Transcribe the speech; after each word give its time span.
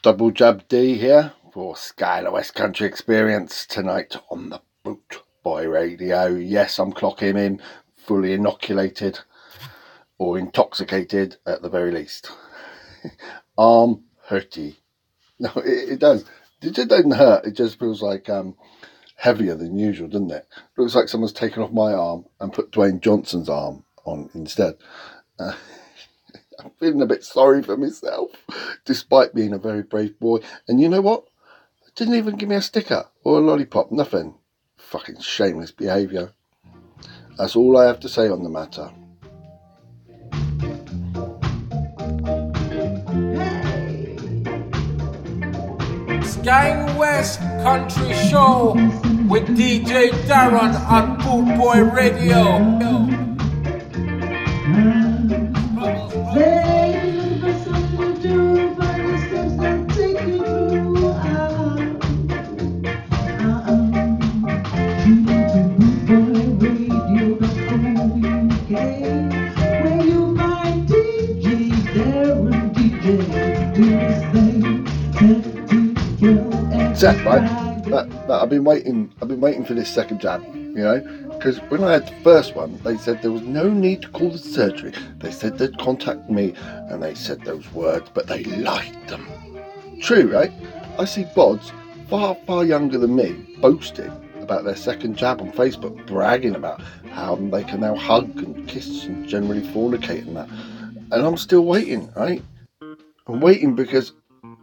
Double 0.00 0.30
Jab 0.30 0.68
D 0.68 0.94
here 0.94 1.32
for 1.52 1.74
Skylar 1.74 2.30
West 2.30 2.54
Country 2.54 2.86
Experience 2.86 3.66
tonight 3.66 4.14
on 4.30 4.50
the 4.50 4.60
Boot 4.84 5.22
Boy 5.42 5.68
Radio. 5.68 6.26
Yes, 6.26 6.78
I'm 6.78 6.92
clocking 6.92 7.36
in 7.36 7.60
fully 7.96 8.32
inoculated 8.32 9.18
or 10.16 10.38
intoxicated 10.38 11.38
at 11.44 11.62
the 11.62 11.68
very 11.68 11.90
least. 11.90 12.30
Arm 13.58 14.04
hurty. 14.28 14.76
No, 15.40 15.50
it, 15.56 15.88
it 15.88 15.98
does. 15.98 16.24
It 16.62 16.74
just 16.74 16.88
doesn't 16.88 17.10
hurt. 17.10 17.44
It 17.44 17.56
just 17.56 17.80
feels 17.80 18.00
like 18.00 18.28
um, 18.28 18.54
heavier 19.16 19.56
than 19.56 19.76
usual, 19.76 20.06
doesn't 20.06 20.30
it? 20.30 20.46
Looks 20.76 20.94
like 20.94 21.08
someone's 21.08 21.32
taken 21.32 21.60
off 21.64 21.72
my 21.72 21.92
arm 21.92 22.24
and 22.38 22.52
put 22.52 22.70
Dwayne 22.70 23.00
Johnson's 23.00 23.48
arm 23.48 23.84
on 24.04 24.30
instead. 24.32 24.76
Uh, 25.40 25.54
I'm 26.58 26.70
feeling 26.80 27.02
a 27.02 27.06
bit 27.06 27.22
sorry 27.22 27.62
for 27.62 27.76
myself, 27.76 28.30
despite 28.84 29.34
being 29.34 29.52
a 29.52 29.58
very 29.58 29.82
brave 29.82 30.18
boy. 30.18 30.40
And 30.66 30.80
you 30.80 30.88
know 30.88 31.00
what? 31.00 31.24
They 31.84 31.90
didn't 31.94 32.16
even 32.16 32.36
give 32.36 32.48
me 32.48 32.56
a 32.56 32.62
sticker 32.62 33.06
or 33.22 33.38
a 33.38 33.40
lollipop, 33.40 33.92
nothing. 33.92 34.34
Fucking 34.76 35.20
shameless 35.20 35.70
behaviour. 35.70 36.32
That's 37.36 37.54
all 37.54 37.76
I 37.76 37.86
have 37.86 38.00
to 38.00 38.08
say 38.08 38.28
on 38.28 38.42
the 38.42 38.48
matter. 38.48 38.90
Sky 46.26 46.96
West 46.98 47.40
Country 47.62 48.12
Show 48.28 48.72
with 49.28 49.46
DJ 49.56 50.10
Darren 50.26 50.74
on 50.88 51.18
Boot 51.18 51.56
Boy 51.58 51.82
Radio. 51.82 53.17
Right. 77.00 77.84
That, 77.84 78.10
that 78.26 78.42
I've 78.42 78.50
been 78.50 78.64
waiting. 78.64 79.14
I've 79.22 79.28
been 79.28 79.40
waiting 79.40 79.64
for 79.64 79.72
this 79.72 79.88
second 79.88 80.20
jab. 80.20 80.44
You 80.52 80.82
know, 80.82 81.28
because 81.30 81.58
when 81.70 81.84
I 81.84 81.92
had 81.92 82.08
the 82.08 82.24
first 82.24 82.56
one, 82.56 82.76
they 82.82 82.96
said 82.96 83.22
there 83.22 83.30
was 83.30 83.42
no 83.42 83.68
need 83.68 84.02
to 84.02 84.08
call 84.08 84.30
the 84.30 84.38
surgery. 84.38 84.92
They 85.18 85.30
said 85.30 85.58
they'd 85.58 85.78
contact 85.78 86.28
me, 86.28 86.54
and 86.90 87.00
they 87.00 87.14
said 87.14 87.42
those 87.42 87.72
words, 87.72 88.10
but 88.12 88.26
they 88.26 88.42
lied 88.42 88.96
them. 89.06 89.28
True, 90.00 90.32
right? 90.32 90.50
I 90.98 91.04
see 91.04 91.22
bods 91.36 91.70
far, 92.08 92.36
far 92.48 92.64
younger 92.64 92.98
than 92.98 93.14
me 93.14 93.46
boasting 93.60 94.10
about 94.40 94.64
their 94.64 94.74
second 94.74 95.16
jab 95.16 95.40
on 95.40 95.52
Facebook, 95.52 96.04
bragging 96.08 96.56
about 96.56 96.80
how 97.12 97.36
they 97.36 97.62
can 97.62 97.78
now 97.78 97.94
hug 97.94 98.36
and 98.38 98.66
kiss 98.66 99.04
and 99.04 99.28
generally 99.28 99.62
fornicate 99.62 100.26
and 100.26 100.36
that. 100.36 100.48
And 101.12 101.24
I'm 101.24 101.36
still 101.36 101.64
waiting, 101.64 102.12
right? 102.14 102.42
I'm 103.28 103.38
waiting 103.38 103.76
because 103.76 104.14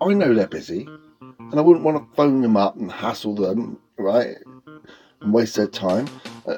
I 0.02 0.13
know 0.13 0.33
they're 0.33 0.47
busy 0.47 0.86
and 1.56 1.61
I 1.61 1.64
wouldn't 1.64 1.86
want 1.86 1.98
to 1.98 2.16
phone 2.17 2.42
them 2.42 2.58
up 2.58 2.75
and 2.75 2.92
hassle 2.92 3.34
them, 3.34 3.80
right? 3.98 4.36
And 5.22 5.34
waste 5.34 5.56
their 5.56 5.67
time. 5.67 6.06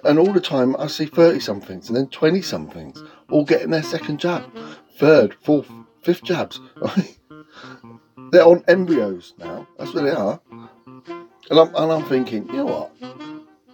And 0.04 0.18
all 0.18 0.34
the 0.34 0.42
time 0.42 0.76
I 0.80 0.88
see 0.88 1.06
30 1.06 1.40
somethings 1.40 1.88
and 1.88 1.96
then 1.96 2.08
20 2.08 2.42
somethings 2.42 3.04
all 3.30 3.46
getting 3.46 3.70
their 3.70 3.84
second 3.84 4.20
jab, 4.20 4.52
third, 4.98 5.36
fourth, 5.44 5.70
fifth 6.02 6.24
jabs? 6.24 6.60
They're 8.32 8.44
on 8.44 8.64
embryos 8.68 9.36
now. 9.38 9.68
That's 9.78 9.94
where 9.94 10.04
they 10.04 10.16
are. 10.16 10.42
And 10.50 11.60
I'm, 11.60 11.76
and 11.76 11.92
I'm 11.92 12.06
thinking, 12.06 12.48
you 12.48 12.54
know 12.54 12.66
what? 12.66 12.92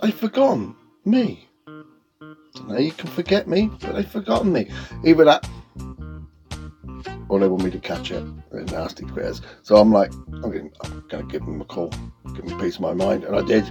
They've 0.02 0.14
forgotten 0.14 0.76
me. 1.06 1.47
Now 2.68 2.80
you 2.80 2.92
can 2.92 3.09
forget 3.09 3.47
me, 3.47 3.72
but 3.80 3.94
they've 3.94 4.12
forgotten 4.12 4.52
me. 4.52 4.70
Either 5.06 5.24
that 5.24 5.50
or 7.29 7.39
they 7.39 7.47
want 7.47 7.63
me 7.63 7.72
to 7.72 7.79
catch 7.79 8.11
it. 8.11 8.23
They're 8.51 8.63
nasty 8.66 9.06
quiz. 9.06 9.41
So 9.61 9.78
I'm 9.78 9.91
like, 9.91 10.11
I'm 10.13 10.41
going 10.41 10.72
to 11.09 11.23
give 11.23 11.45
them 11.45 11.61
a 11.61 11.66
call, 11.66 11.89
give 12.35 12.45
them 12.45 12.59
a 12.59 12.61
piece 12.61 12.75
of 12.75 12.81
my 12.81 12.94
mind. 12.94 13.23
And 13.23 13.35
I 13.35 13.41
did. 13.41 13.69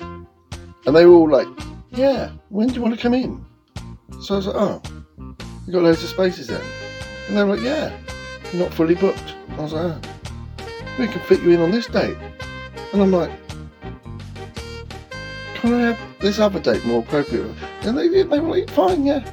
And 0.00 0.96
they 0.96 1.06
were 1.06 1.14
all 1.14 1.30
like, 1.30 1.48
yeah, 1.90 2.30
when 2.48 2.68
do 2.68 2.74
you 2.74 2.82
want 2.82 2.94
to 2.94 3.00
come 3.00 3.14
in? 3.14 3.44
So 4.20 4.34
I 4.34 4.36
was 4.38 4.46
like, 4.46 4.56
oh, 4.56 4.82
you 5.66 5.72
got 5.72 5.82
loads 5.82 6.02
of 6.02 6.08
spaces 6.08 6.46
then? 6.46 6.62
And 7.28 7.36
they 7.36 7.44
were 7.44 7.56
like, 7.56 7.64
yeah, 7.64 7.96
you're 8.52 8.62
not 8.64 8.74
fully 8.74 8.94
booked. 8.94 9.34
I 9.50 9.60
was 9.60 9.72
like, 9.72 9.84
oh, 9.84 10.00
we 10.98 11.06
can 11.06 11.20
fit 11.20 11.42
you 11.42 11.50
in 11.50 11.60
on 11.60 11.70
this 11.70 11.86
date. 11.86 12.16
And 12.92 13.02
I'm 13.02 13.10
like, 13.12 13.30
can 15.54 15.74
I 15.74 15.92
have 15.92 16.20
this 16.20 16.38
other 16.38 16.60
date 16.60 16.84
more 16.84 17.02
appropriate? 17.02 17.54
And 17.82 17.98
they, 17.98 18.08
they 18.08 18.40
were 18.40 18.56
like, 18.56 18.70
fine, 18.70 19.04
yeah. 19.04 19.30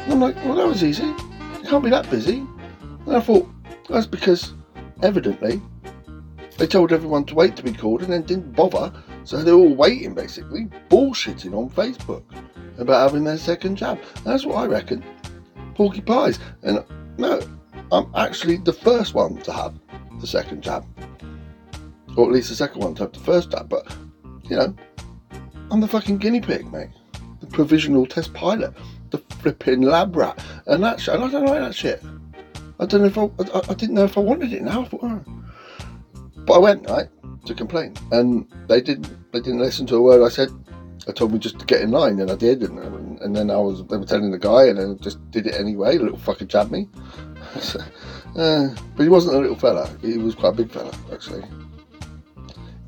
And 0.00 0.12
I'm 0.12 0.20
like, 0.20 0.36
well, 0.44 0.56
that 0.56 0.66
was 0.66 0.84
easy. 0.84 1.04
You 1.04 1.64
can't 1.64 1.84
be 1.84 1.90
that 1.90 2.10
busy. 2.10 2.46
And 3.10 3.16
I 3.16 3.20
thought, 3.22 3.48
that's 3.88 4.06
because 4.06 4.54
evidently 5.02 5.60
they 6.58 6.68
told 6.68 6.92
everyone 6.92 7.24
to 7.24 7.34
wait 7.34 7.56
to 7.56 7.62
be 7.64 7.72
called 7.72 8.02
and 8.02 8.12
then 8.12 8.22
didn't 8.22 8.52
bother. 8.52 8.92
So 9.24 9.42
they're 9.42 9.52
all 9.52 9.74
waiting 9.74 10.14
basically, 10.14 10.66
bullshitting 10.90 11.52
on 11.52 11.70
Facebook 11.70 12.22
about 12.78 13.10
having 13.10 13.24
their 13.24 13.36
second 13.36 13.74
jab. 13.74 13.98
That's 14.24 14.46
what 14.46 14.58
I 14.58 14.66
reckon. 14.66 15.04
Porky 15.74 16.00
pies. 16.02 16.38
And 16.62 16.84
no, 17.18 17.42
I'm 17.90 18.06
actually 18.14 18.58
the 18.58 18.72
first 18.72 19.12
one 19.12 19.38
to 19.38 19.52
have 19.52 19.74
the 20.20 20.26
second 20.28 20.62
jab. 20.62 20.86
Or 22.16 22.26
at 22.26 22.32
least 22.32 22.50
the 22.50 22.54
second 22.54 22.80
one 22.80 22.94
to 22.94 23.02
have 23.02 23.12
the 23.12 23.18
first 23.18 23.50
jab. 23.50 23.68
But, 23.68 23.92
you 24.44 24.54
know, 24.54 24.72
I'm 25.72 25.80
the 25.80 25.88
fucking 25.88 26.18
guinea 26.18 26.40
pig, 26.40 26.70
mate. 26.72 26.90
The 27.40 27.48
provisional 27.48 28.06
test 28.06 28.32
pilot. 28.34 28.72
The 29.10 29.18
flipping 29.18 29.82
lab 29.82 30.14
rat. 30.14 30.40
And 30.68 30.84
that 30.84 31.00
shit. 31.00 31.16
And 31.16 31.24
I 31.24 31.28
don't 31.28 31.46
like 31.46 31.58
that 31.58 31.74
shit. 31.74 32.00
I 32.80 32.86
don't 32.86 33.02
know 33.02 33.06
if 33.08 33.18
I, 33.18 33.58
I, 33.58 33.60
I 33.68 33.74
didn't 33.74 33.94
know 33.94 34.04
if 34.04 34.16
I 34.16 34.20
wanted 34.22 34.52
it 34.54 34.62
now. 34.62 34.82
I 34.82 34.84
thought, 34.86 35.00
oh. 35.02 35.24
But 36.38 36.54
I 36.54 36.58
went 36.58 36.88
right 36.88 37.08
to 37.44 37.54
complain, 37.54 37.94
and 38.10 38.48
they 38.68 38.80
didn't. 38.80 39.32
They 39.32 39.40
didn't 39.40 39.60
listen 39.60 39.86
to 39.88 39.96
a 39.96 40.02
word 40.02 40.24
I 40.24 40.30
said. 40.30 40.48
They 41.06 41.12
told 41.12 41.32
me 41.32 41.38
just 41.38 41.58
to 41.58 41.66
get 41.66 41.82
in 41.82 41.90
line, 41.90 42.20
and 42.20 42.30
I 42.30 42.36
did, 42.36 42.62
and, 42.62 43.20
and 43.20 43.36
then 43.36 43.50
I 43.50 43.56
was. 43.56 43.84
They 43.86 43.98
were 43.98 44.06
telling 44.06 44.30
the 44.30 44.38
guy, 44.38 44.64
and 44.64 44.80
I 44.80 45.02
just 45.02 45.18
did 45.30 45.46
it 45.46 45.54
anyway. 45.56 45.98
The 45.98 46.04
little 46.04 46.18
fucker 46.18 46.48
jabbed 46.48 46.72
me. 46.72 46.88
uh, 48.36 48.68
but 48.96 49.02
he 49.02 49.08
wasn't 49.10 49.36
a 49.36 49.40
little 49.40 49.56
fella. 49.56 49.90
He 50.00 50.16
was 50.16 50.34
quite 50.34 50.54
a 50.54 50.56
big 50.56 50.70
fella, 50.70 50.92
actually, 51.12 51.44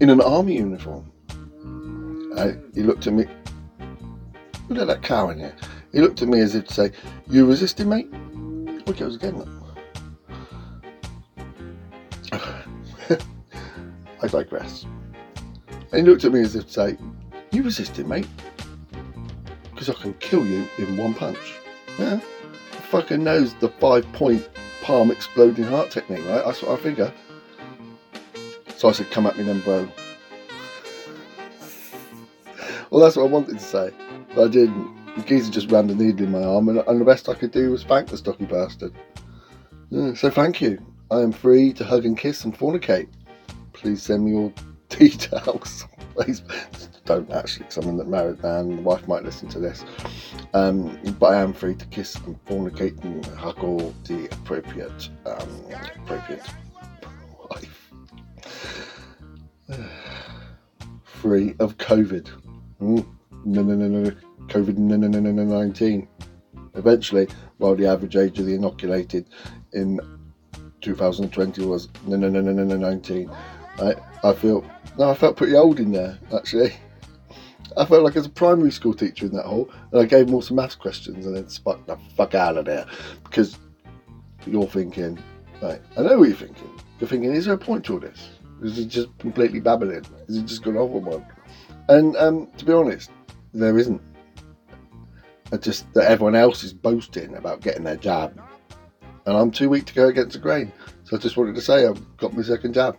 in 0.01 0.09
an 0.09 0.23
army 0.23 0.57
uniform. 0.57 1.13
Uh, 2.35 2.53
he 2.75 2.83
looked 2.83 3.07
at 3.07 3.13
me. 3.13 3.27
Look 4.71 4.79
at 4.79 4.87
that 4.87 5.03
cow 5.03 5.29
in 5.29 5.39
here. 5.39 5.55
He 5.93 6.01
looked 6.01 6.23
at 6.23 6.29
me 6.29 6.41
as 6.41 6.55
if 6.55 6.67
to 6.69 6.75
say, 6.75 6.93
"You 7.29 7.45
resisting, 7.45 7.91
mate?" 7.91 8.11
Look, 8.87 9.03
I 9.03 9.05
was 9.05 9.19
getting 9.19 9.62
I 14.23 14.29
digress. 14.29 14.87
And 15.93 16.01
he 16.01 16.03
looked 16.03 16.25
at 16.25 16.33
me 16.33 16.41
as 16.41 16.55
if 16.55 16.67
to 16.67 16.73
say, 16.73 16.99
You 17.51 17.65
resisted, 17.65 18.07
mate. 18.07 18.29
Because 19.71 19.91
I 19.91 19.95
can 19.95 20.15
kill 20.15 20.47
you 20.47 20.67
in 20.79 20.97
one 20.97 21.13
punch. 21.13 21.55
Yeah? 21.99 22.21
Fucking 22.91 23.23
knows 23.25 23.55
the 23.55 23.69
five 23.69 24.11
point 24.13 24.49
palm 24.83 25.11
exploding 25.11 25.65
heart 25.65 25.91
technique, 25.91 26.25
right? 26.27 26.45
That's 26.45 26.63
what 26.63 26.79
I 26.79 26.83
figure. 26.83 27.13
So 28.77 28.89
I 28.89 28.93
said, 28.93 29.11
Come 29.11 29.27
at 29.27 29.37
me 29.37 29.45
then, 29.45 29.61
bro. 29.61 29.89
well, 32.91 33.01
that's 33.01 33.17
what 33.17 33.25
I 33.25 33.29
wanted 33.29 33.59
to 33.59 33.65
say. 33.65 33.91
But 34.35 34.45
I 34.45 34.49
didn't. 34.49 35.03
The 35.17 35.23
geezer 35.25 35.53
just 35.53 35.71
rammed 35.71 35.91
a 35.91 35.95
needle 35.95 36.25
in 36.25 36.33
my 36.33 36.43
arm, 36.43 36.71
and, 36.71 36.79
and 36.79 36.99
the 36.99 37.05
best 37.05 37.29
I 37.29 37.35
could 37.35 37.51
do 37.51 37.71
was 37.71 37.85
thank 37.85 38.09
the 38.09 38.17
stocky 38.17 38.47
bastard. 38.47 38.95
Yeah, 39.91 40.15
so 40.15 40.31
thank 40.31 40.63
you. 40.63 40.81
I 41.11 41.21
am 41.21 41.33
free 41.33 41.75
to 41.75 41.85
hug 41.85 42.07
and 42.07 42.17
kiss 42.17 42.47
and 42.47 42.59
fornicate 42.59 43.09
please 43.83 44.03
send 44.03 44.25
me 44.25 44.31
your 44.31 44.53
details. 44.89 45.85
please 46.15 46.43
don't 47.05 47.31
actually, 47.33 47.65
because 47.65 47.85
I'm 47.85 48.01
a 48.01 48.05
married 48.05 48.43
man. 48.43 48.77
The 48.77 48.83
wife 48.83 49.07
might 49.09 49.25
listen 49.25 49.49
to 49.51 49.59
this. 49.59 49.85
Um, 50.55 50.99
but 51.19 51.35
I 51.35 51.41
am 51.41 51.53
free 51.53 51.75
to 51.75 51.87
kiss 51.87 52.15
and 52.15 52.43
fornicate 52.45 53.03
and 53.03 53.27
hug 53.27 53.59
all 53.65 53.93
the 54.05 54.27
appropriate, 54.27 55.09
um, 55.27 55.65
appropriate 55.97 56.47
wife. 57.51 57.91
free 61.05 61.55
of 61.59 61.77
COVID. 61.79 62.31
Mm. 62.81 63.07
No, 63.45 63.63
no, 63.63 63.75
no, 63.75 63.89
no. 63.89 64.11
COVID 64.47 64.77
no, 64.77 64.97
no, 64.97 65.09
no, 65.09 65.19
no, 65.19 65.33
no, 65.33 65.45
19. 65.45 66.07
Eventually, 66.75 67.27
while 67.59 67.75
the 67.75 67.87
average 67.87 68.17
age 68.17 68.39
of 68.39 68.47
the 68.47 68.55
inoculated 68.55 69.27
in 69.73 70.01
2020 70.83 71.65
was 71.65 71.89
no, 72.07 72.17
no, 72.17 72.29
no, 72.29 72.41
no, 72.41 72.53
no, 72.53 72.65
no, 72.65 72.77
19. 72.77 73.31
I, 73.79 73.95
I 74.23 74.33
feel 74.35 74.65
no, 74.99 75.11
I 75.11 75.15
felt 75.15 75.37
pretty 75.37 75.55
old 75.55 75.81
in 75.81 75.93
there 75.93 76.19
actually. 76.35 76.73
I 77.77 77.87
felt 77.87 78.03
like 78.03 78.17
as 78.17 78.27
a 78.27 78.31
primary 78.31 78.71
school 78.71 78.93
teacher 78.93 79.25
in 79.25 79.33
that 79.33 79.47
hole, 79.47 79.71
and 79.93 80.01
I 80.01 80.05
gave 80.05 80.27
them 80.27 80.35
all 80.35 80.43
some 80.43 80.57
maths 80.57 80.75
questions 80.75 81.25
and 81.25 81.35
then 81.35 81.49
spuck 81.49 81.85
the 81.87 81.97
fuck 82.17 82.35
out 82.35 82.59
of 82.59 82.67
there 82.67 82.87
because 83.25 83.59
you're 84.47 84.67
thinking, 84.67 85.19
right? 85.63 85.81
I 85.97 86.03
know 86.03 86.19
what 86.19 86.29
you're 86.29 86.37
thinking. 86.37 86.71
you're 87.01 87.09
thinking, 87.09 87.33
is 87.33 87.47
there 87.47 87.55
a 87.55 87.59
point 87.59 87.85
to 87.87 87.95
all 87.95 88.01
this? 88.01 88.29
Is 88.63 88.79
it 88.79 88.87
just 88.87 89.17
completely 89.19 89.61
babbling? 89.61 90.05
Is 90.29 90.37
it 90.37 90.47
just 90.47 90.63
going 90.63 90.77
off 90.77 90.95
on 90.95 91.05
one? 91.05 91.27
And 91.89 92.17
um, 92.17 92.49
to 92.59 92.65
be 92.65 92.73
honest, 92.73 93.11
there 93.53 93.79
isn't. 93.79 94.01
It's 95.51 95.65
just 95.65 95.93
that 95.95 96.11
everyone 96.11 96.35
else 96.35 96.65
is 96.65 96.73
boasting 96.73 97.37
about 97.37 97.61
getting 97.61 97.85
their 97.85 97.97
jab, 97.97 98.41
and 99.27 99.37
I'm 99.37 99.51
too 99.51 99.69
weak 99.69 99.85
to 99.87 99.95
go 99.95 100.09
against 100.09 100.35
the 100.35 100.39
grain. 100.39 100.73
So 101.05 101.17
I 101.17 101.21
just 101.21 101.37
wanted 101.37 101.55
to 101.57 101.61
say 101.61 101.87
I've 101.87 102.17
got 102.17 102.35
my 102.35 102.43
second 102.43 102.75
jab. 102.75 102.97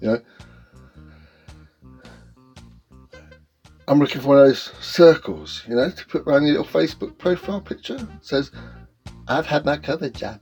You 0.00 0.08
know, 0.08 0.20
I'm 3.88 3.98
looking 3.98 4.20
for 4.20 4.28
one 4.28 4.38
of 4.38 4.46
those 4.46 4.72
circles, 4.80 5.64
you 5.68 5.74
know, 5.74 5.90
to 5.90 6.06
put 6.06 6.22
around 6.26 6.46
your 6.46 6.58
little 6.58 6.80
Facebook 6.80 7.18
profile 7.18 7.60
picture. 7.60 7.96
It 7.96 8.08
says, 8.24 8.52
I've 9.28 9.46
had 9.46 9.64
my 9.64 9.76
COVID 9.76 10.12
jab. 10.12 10.40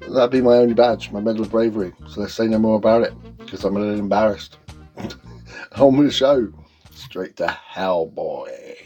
That'd 0.00 0.30
be 0.30 0.40
my 0.40 0.56
only 0.56 0.74
badge, 0.74 1.10
my 1.12 1.20
medal 1.20 1.42
of 1.42 1.50
bravery. 1.50 1.92
So 2.08 2.20
let's 2.20 2.34
say 2.34 2.46
no 2.46 2.58
more 2.58 2.76
about 2.76 3.02
it, 3.02 3.14
because 3.38 3.64
I'm 3.64 3.76
a 3.76 3.80
little 3.80 3.98
embarrassed. 3.98 4.58
On 5.76 5.96
with 5.96 6.08
the 6.08 6.12
show. 6.12 6.52
Straight 6.90 7.36
to 7.36 7.48
hell, 7.48 8.06
boy. 8.06 8.76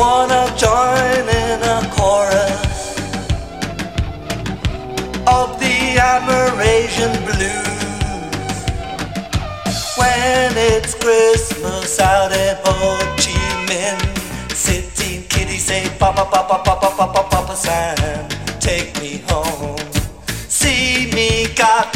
Wanna 0.00 0.46
join 0.56 1.28
in 1.28 1.60
a 1.62 1.78
chorus 1.92 2.96
of 5.26 5.60
the 5.60 5.76
Amerasian 6.00 7.12
blues 7.26 8.56
when 9.98 10.52
it's 10.56 10.94
Christmas 10.94 12.00
out 12.00 12.32
at 12.32 12.62
Ho 12.64 12.96
Chi 13.20 13.36
Minh 13.68 14.00
City. 14.56 15.26
Kitty 15.28 15.58
say, 15.58 15.86
Papa, 15.98 16.24
Papa, 16.32 16.62
Papa, 16.64 16.94
Papa, 16.96 17.28
Papa 17.30 17.54
San, 17.54 18.28
take 18.58 18.98
me 19.02 19.22
home. 19.28 19.76
See 20.48 21.10
me 21.12 21.52
got 21.54 21.94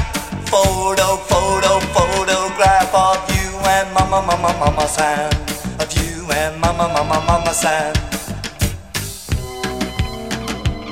photo, 0.52 1.16
photo, 1.32 1.80
photograph 1.96 2.94
of 2.94 3.18
you 3.34 3.48
and 3.74 3.92
Mama, 3.94 4.20
Mama, 4.20 4.52
Mama 4.60 4.86
San. 4.88 5.32
Of 5.80 5.90
you 5.96 6.30
and 6.30 6.60
Mama, 6.60 6.86
Mama, 6.88 7.24
Mama 7.26 7.44
Sam. 7.54 7.94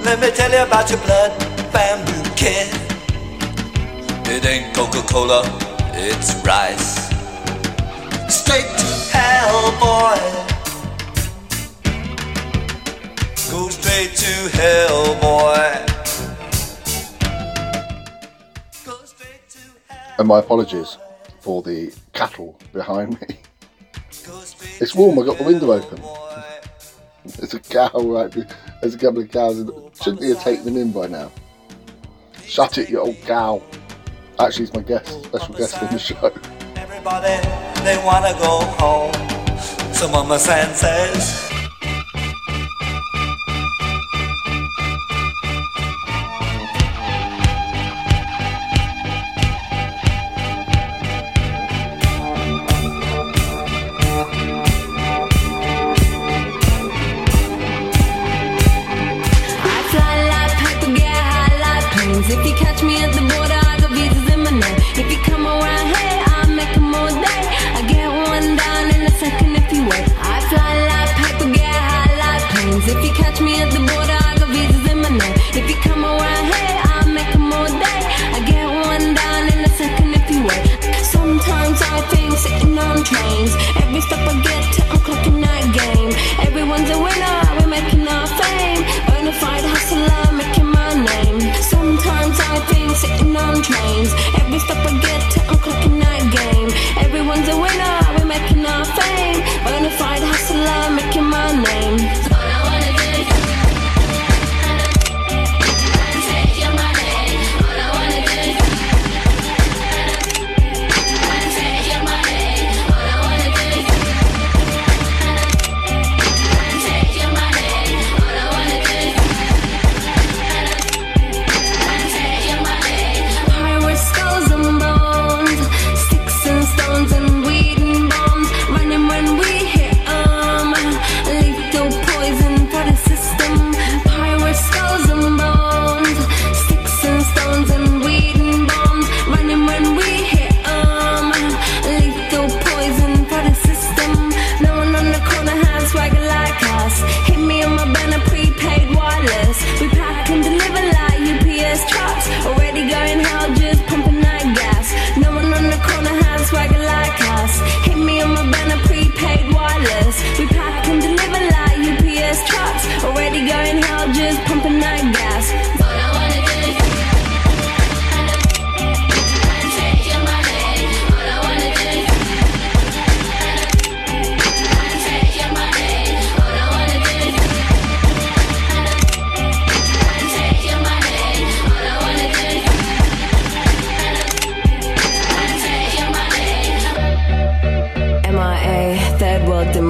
Let 0.05 0.21
me 0.21 0.31
tell 0.31 0.51
you 0.53 0.63
about 0.63 0.89
your 0.91 1.01
blood 1.01 1.33
bamboo 1.73 2.23
kid. 2.37 2.69
It 4.29 4.47
ain't 4.47 4.73
Coca-Cola, 4.73 5.43
it's 5.93 6.35
rice. 6.47 7.11
Straight 8.29 8.71
to 8.79 8.87
hell, 9.11 9.73
boy. 9.83 10.19
Go 13.51 13.69
straight 13.69 14.15
to 14.15 14.33
hell, 14.57 15.15
boy. 15.21 15.85
Go 18.87 19.05
straight 19.05 19.49
to 19.49 19.59
hell. 19.89 20.15
And 20.21 20.29
my 20.29 20.39
apologies 20.39 20.97
for 21.41 21.61
the 21.63 21.93
cattle 22.13 22.57
behind 22.73 23.21
me. 23.21 23.39
It's 24.81 24.95
warm, 24.95 25.19
to 25.19 25.23
I 25.23 25.27
got 25.27 25.39
the 25.39 25.45
window 25.45 25.73
open. 25.73 26.01
There's 27.25 27.55
a 27.55 27.61
cow 27.61 27.91
right 27.95 28.33
There's 28.81 28.95
a 28.95 28.99
couple 28.99 29.23
of 29.23 29.31
cows. 29.31 29.65
Shouldn't 30.03 30.23
you 30.23 30.35
have 30.35 30.43
taken 30.43 30.65
them 30.65 30.77
in 30.77 30.93
by 30.93 31.07
now? 31.07 31.31
Shut 32.45 32.79
it, 32.79 32.91
you 32.91 33.01
old 33.01 33.21
cow. 33.23 33.63
Actually, 34.41 34.65
it's 34.65 34.75
my 34.75 34.83
guest, 34.83 35.25
special 35.25 35.55
guest 35.55 35.83
on 35.83 35.93
the 35.93 35.99
show. 35.99 36.33
Everybody, 36.77 37.41
they 37.85 37.97
wanna 38.05 38.33
go 38.39 38.61
home. 38.79 39.13
So 39.95 40.09
Mama 40.09 40.39
San 40.39 40.75
says, 40.75 41.62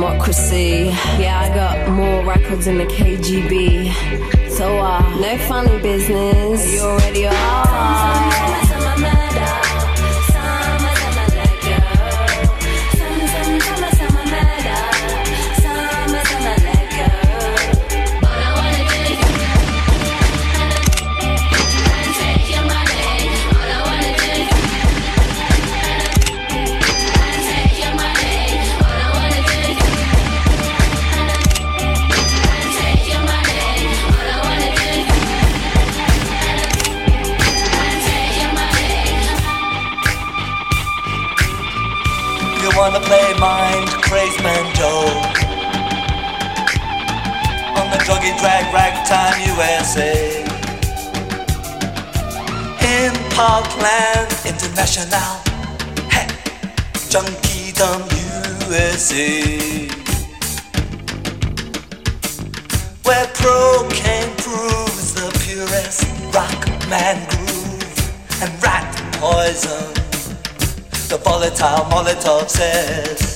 democracy. 0.02 0.90
Yeah, 1.22 1.40
I 1.40 1.54
got 1.54 1.92
more 1.92 2.24
records 2.24 2.64
than 2.64 2.78
the 2.78 2.86
KGB. 2.86 4.50
So, 4.50 4.78
uh, 4.78 5.00
no 5.20 5.38
funny 5.46 5.80
business. 5.80 6.74
You 6.74 6.80
already 6.80 7.28
are. 7.28 9.31
On 48.24 48.38
drag 48.38 48.72
ragtime 48.72 49.40
USA 49.50 50.44
In 52.80 53.12
Parkland 53.30 54.30
International. 54.46 55.40
Hey, 56.08 56.28
Junkie 57.08 57.72
Dumb 57.72 58.02
USA 58.68 59.88
Where 63.02 63.26
cocaine 63.34 64.36
proves 64.36 65.14
the 65.14 65.28
purest 65.42 66.06
rock 66.32 66.68
man 66.88 67.28
groove 67.28 68.40
And 68.40 68.62
rat 68.62 68.86
poison. 69.14 69.94
The 71.08 71.18
volatile 71.24 71.86
Molotov 71.90 72.48
says. 72.48 73.31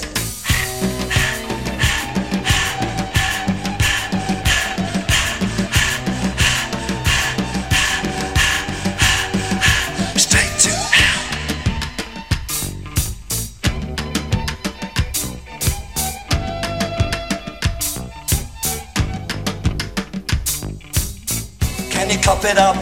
It 22.57 22.59
up 22.59 22.77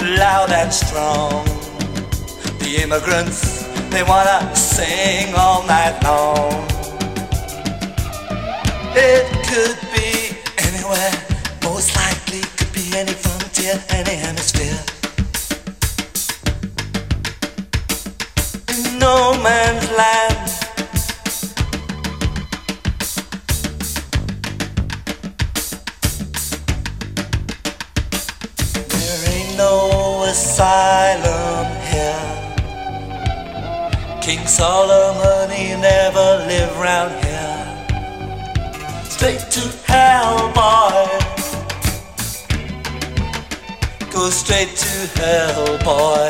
loud 0.00 0.50
and 0.50 0.72
strong? 0.72 1.44
The 2.58 2.82
immigrants 2.82 3.64
they 3.90 4.02
wanna 4.02 4.54
sing 4.54 5.34
all 5.34 5.62
night 5.66 5.96
long. 6.04 6.52
It 8.94 9.26
could 9.48 9.78
be 9.94 10.36
anywhere, 10.68 11.12
most 11.62 11.96
likely 11.96 12.42
could 12.56 12.72
be 12.72 12.96
any 12.96 13.12
frontier, 13.12 13.82
any 13.90 14.16
hemisphere. 14.16 14.57
Hell, 45.88 46.27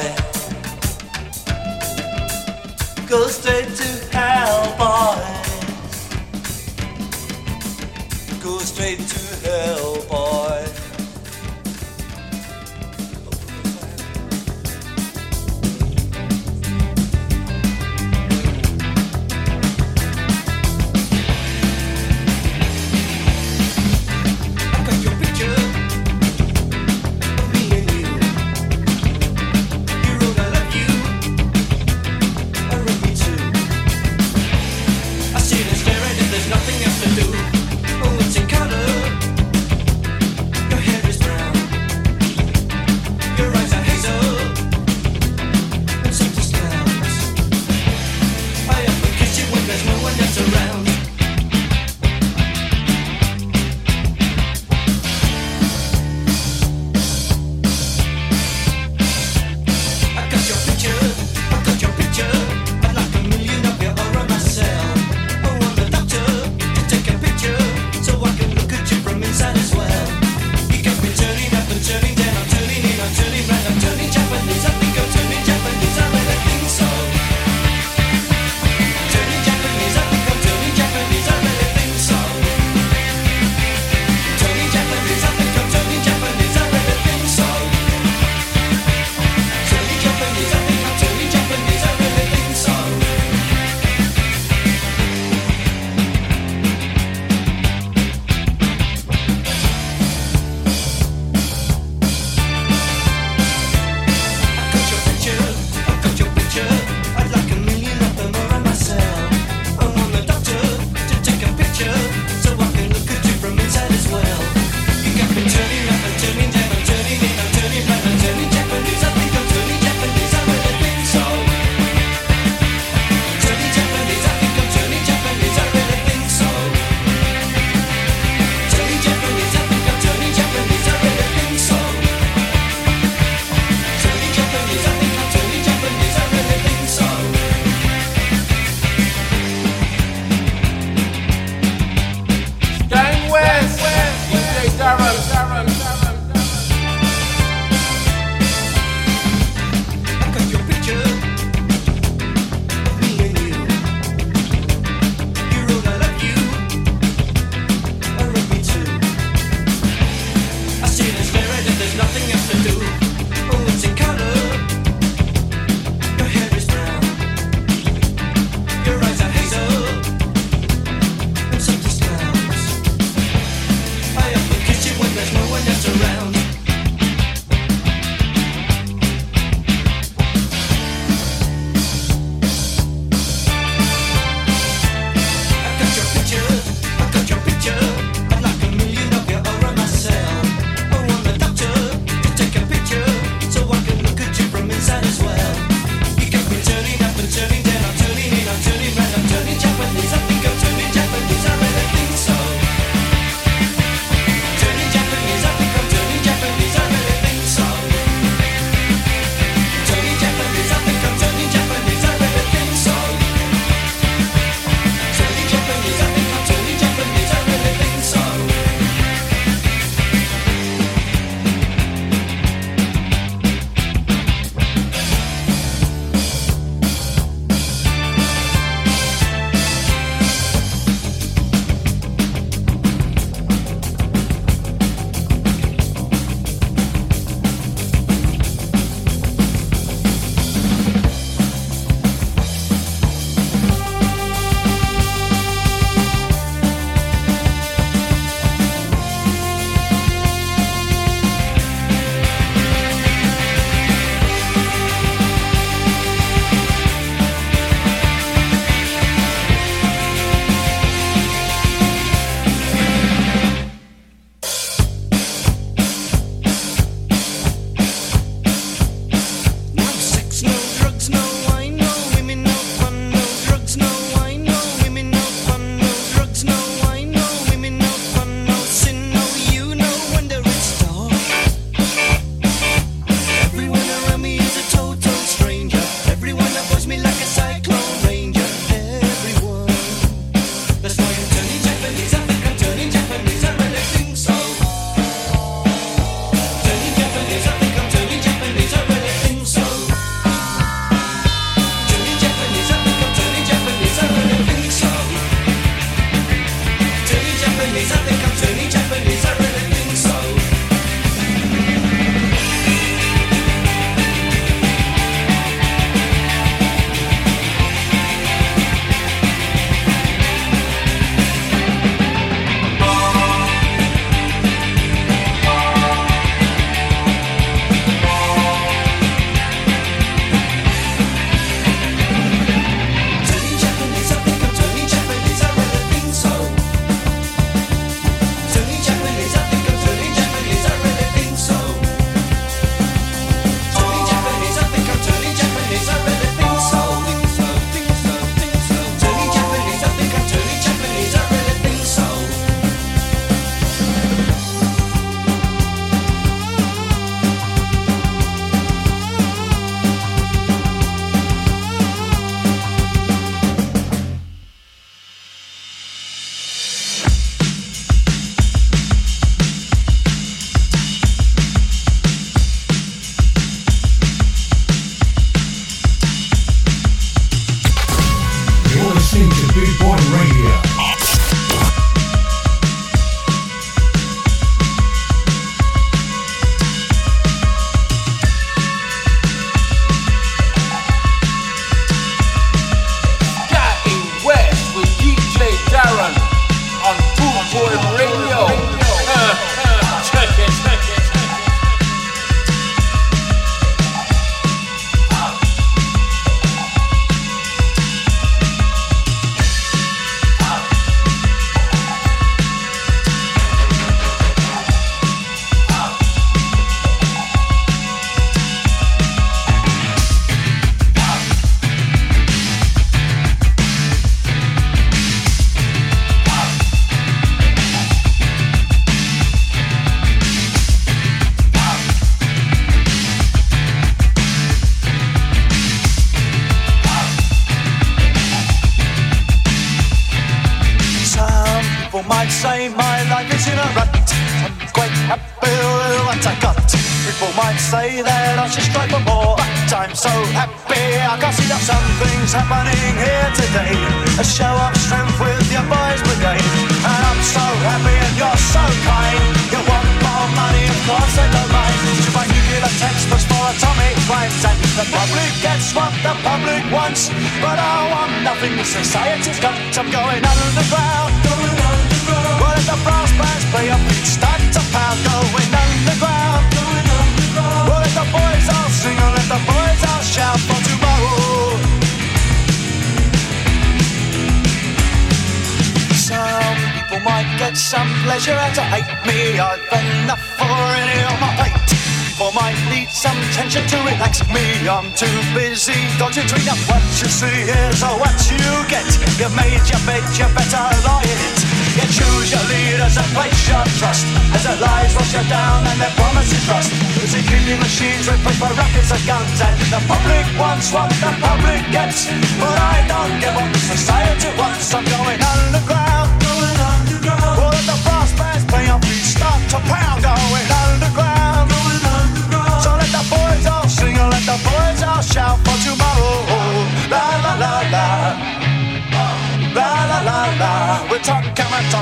feliz, 307.79 307.93
hazte 307.93 308.17
canción 308.17 308.59
y 308.59 308.71
ya 308.71 309.48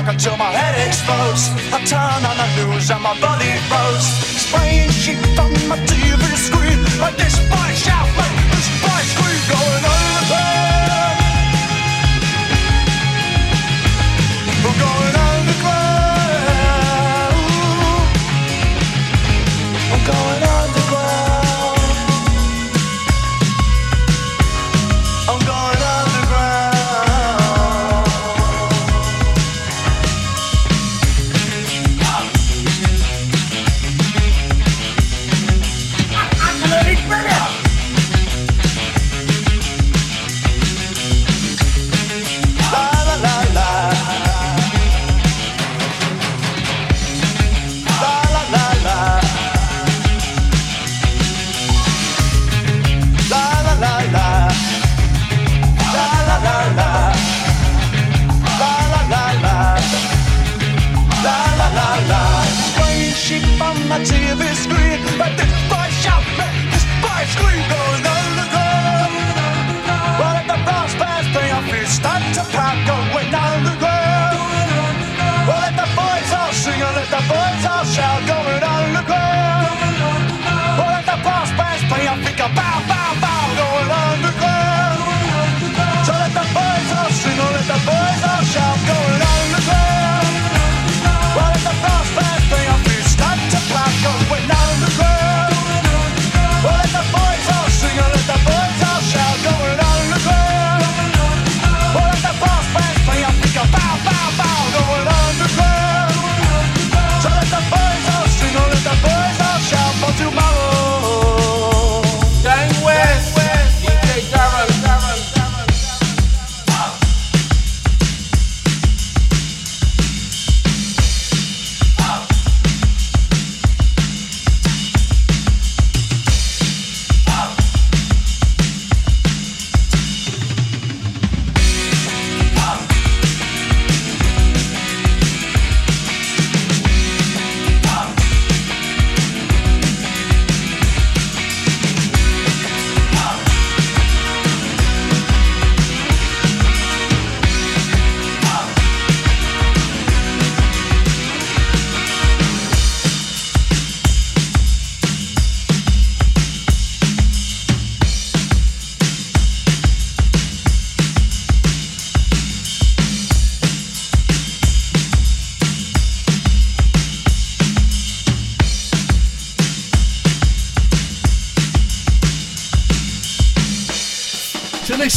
rock 0.07 0.13
until 0.13 0.37
my 0.37 0.51
head 0.51 0.87
explodes. 0.87 1.49
I 1.73 1.83
turn 1.85 2.21
on 2.25 2.37
the 2.37 2.49
news 2.57 2.89
and 2.91 3.01
my 3.01 3.19
body 3.19 3.51
roasts. 3.71 4.47
Spraying 4.47 4.89
sheep 4.89 5.17
on 5.39 5.51
my 5.67 5.77
TV 5.85 6.23
screen. 6.35 6.79
Like 6.99 7.17
this 7.17 7.37
boy 7.49 7.69
shout, 7.75 8.07
like 8.17 8.37
this 8.51 8.67
boy 8.81 9.01
scream. 9.11 9.41
Going 9.51 9.76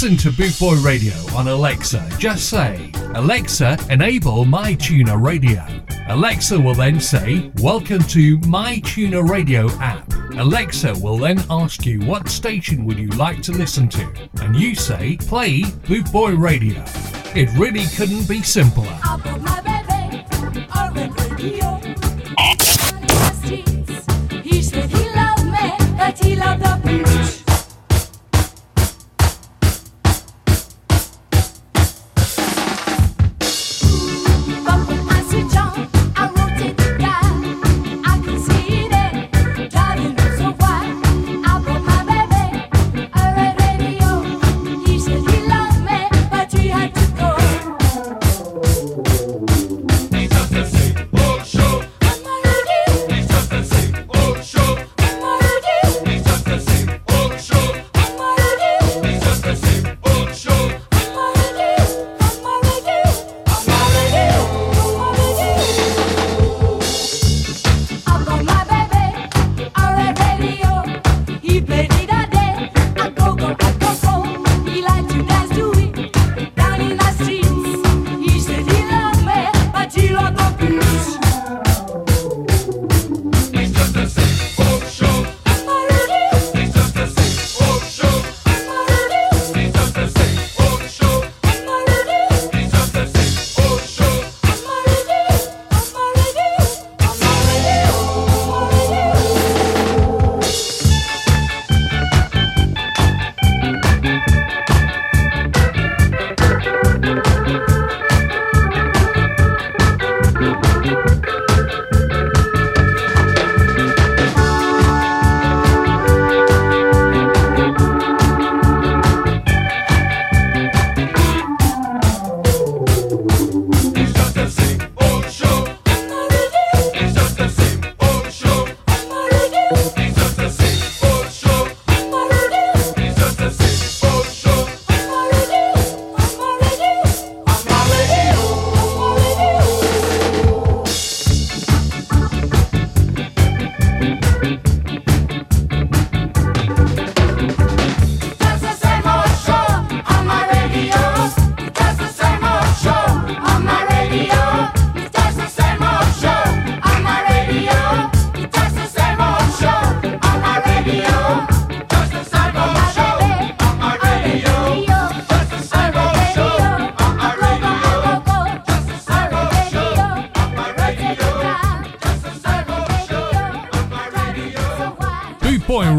listen 0.02 0.16
to 0.16 0.34
Boot 0.34 0.58
Boy 0.58 0.76
Radio 0.76 1.12
on 1.36 1.48
Alexa, 1.48 2.08
just 2.16 2.48
say, 2.48 2.90
Alexa, 3.16 3.76
enable 3.90 4.46
My 4.46 4.72
Tuner 4.72 5.18
Radio. 5.18 5.62
Alexa 6.08 6.58
will 6.58 6.72
then 6.72 6.98
say, 6.98 7.52
Welcome 7.56 8.02
to 8.04 8.38
My 8.46 8.78
Tuner 8.78 9.22
Radio 9.22 9.68
app. 9.72 10.10
Alexa 10.38 10.94
will 11.00 11.18
then 11.18 11.44
ask 11.50 11.84
you 11.84 12.00
what 12.06 12.30
station 12.30 12.86
would 12.86 12.98
you 12.98 13.10
like 13.10 13.42
to 13.42 13.52
listen 13.52 13.90
to, 13.90 14.10
and 14.40 14.56
you 14.56 14.74
say, 14.74 15.18
Play 15.18 15.64
Boot 15.86 16.10
Boy 16.10 16.34
Radio. 16.34 16.82
It 17.34 17.52
really 17.58 17.84
couldn't 17.94 18.26
be 18.26 18.40
simpler. 18.40 18.79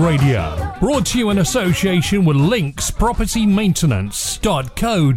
Radio, 0.02 0.74
brought 0.80 1.06
to 1.08 1.20
you 1.20 1.30
in 1.30 1.38
association 1.38 2.26
with 2.26 2.36
Links 2.36 2.90
Property 2.90 3.46
Maintenance.co.uk. 3.46 5.12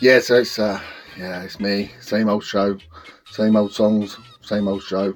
Yeah, 0.00 0.18
so 0.18 0.34
it's 0.40 0.58
uh, 0.58 0.80
yeah, 1.16 1.42
it's 1.42 1.60
me. 1.60 1.92
Same 2.00 2.28
old 2.28 2.42
show, 2.42 2.76
same 3.30 3.54
old 3.54 3.72
songs, 3.72 4.18
same 4.40 4.66
old 4.66 4.82
show. 4.82 5.14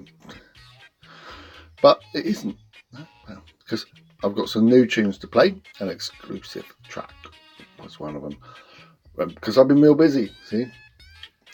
But 1.83 2.01
it 2.14 2.27
isn't, 2.27 2.57
because 3.59 3.87
I've 4.23 4.37
got 4.37 4.49
some 4.49 4.67
new 4.67 4.87
tunes 4.87 5.19
to 5.19 5.27
play. 5.27 5.61
An 5.81 5.88
exclusive 5.88 6.73
track 6.87 7.12
was 7.83 7.99
one 7.99 8.14
of 8.14 8.23
them. 8.23 8.37
Because 9.16 9.59
I've 9.59 9.68
been 9.68 9.81
real 9.81 9.94
busy. 9.94 10.33
See, 10.44 10.66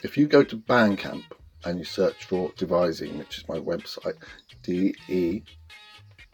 if 0.03 0.17
you 0.17 0.27
go 0.27 0.43
to 0.43 0.57
Bandcamp 0.57 1.23
and 1.63 1.77
you 1.77 1.85
search 1.85 2.25
for 2.25 2.51
Devizine, 2.57 3.17
which 3.19 3.37
is 3.37 3.47
my 3.47 3.57
website, 3.57 4.15
D 4.63 4.95
E, 5.07 5.43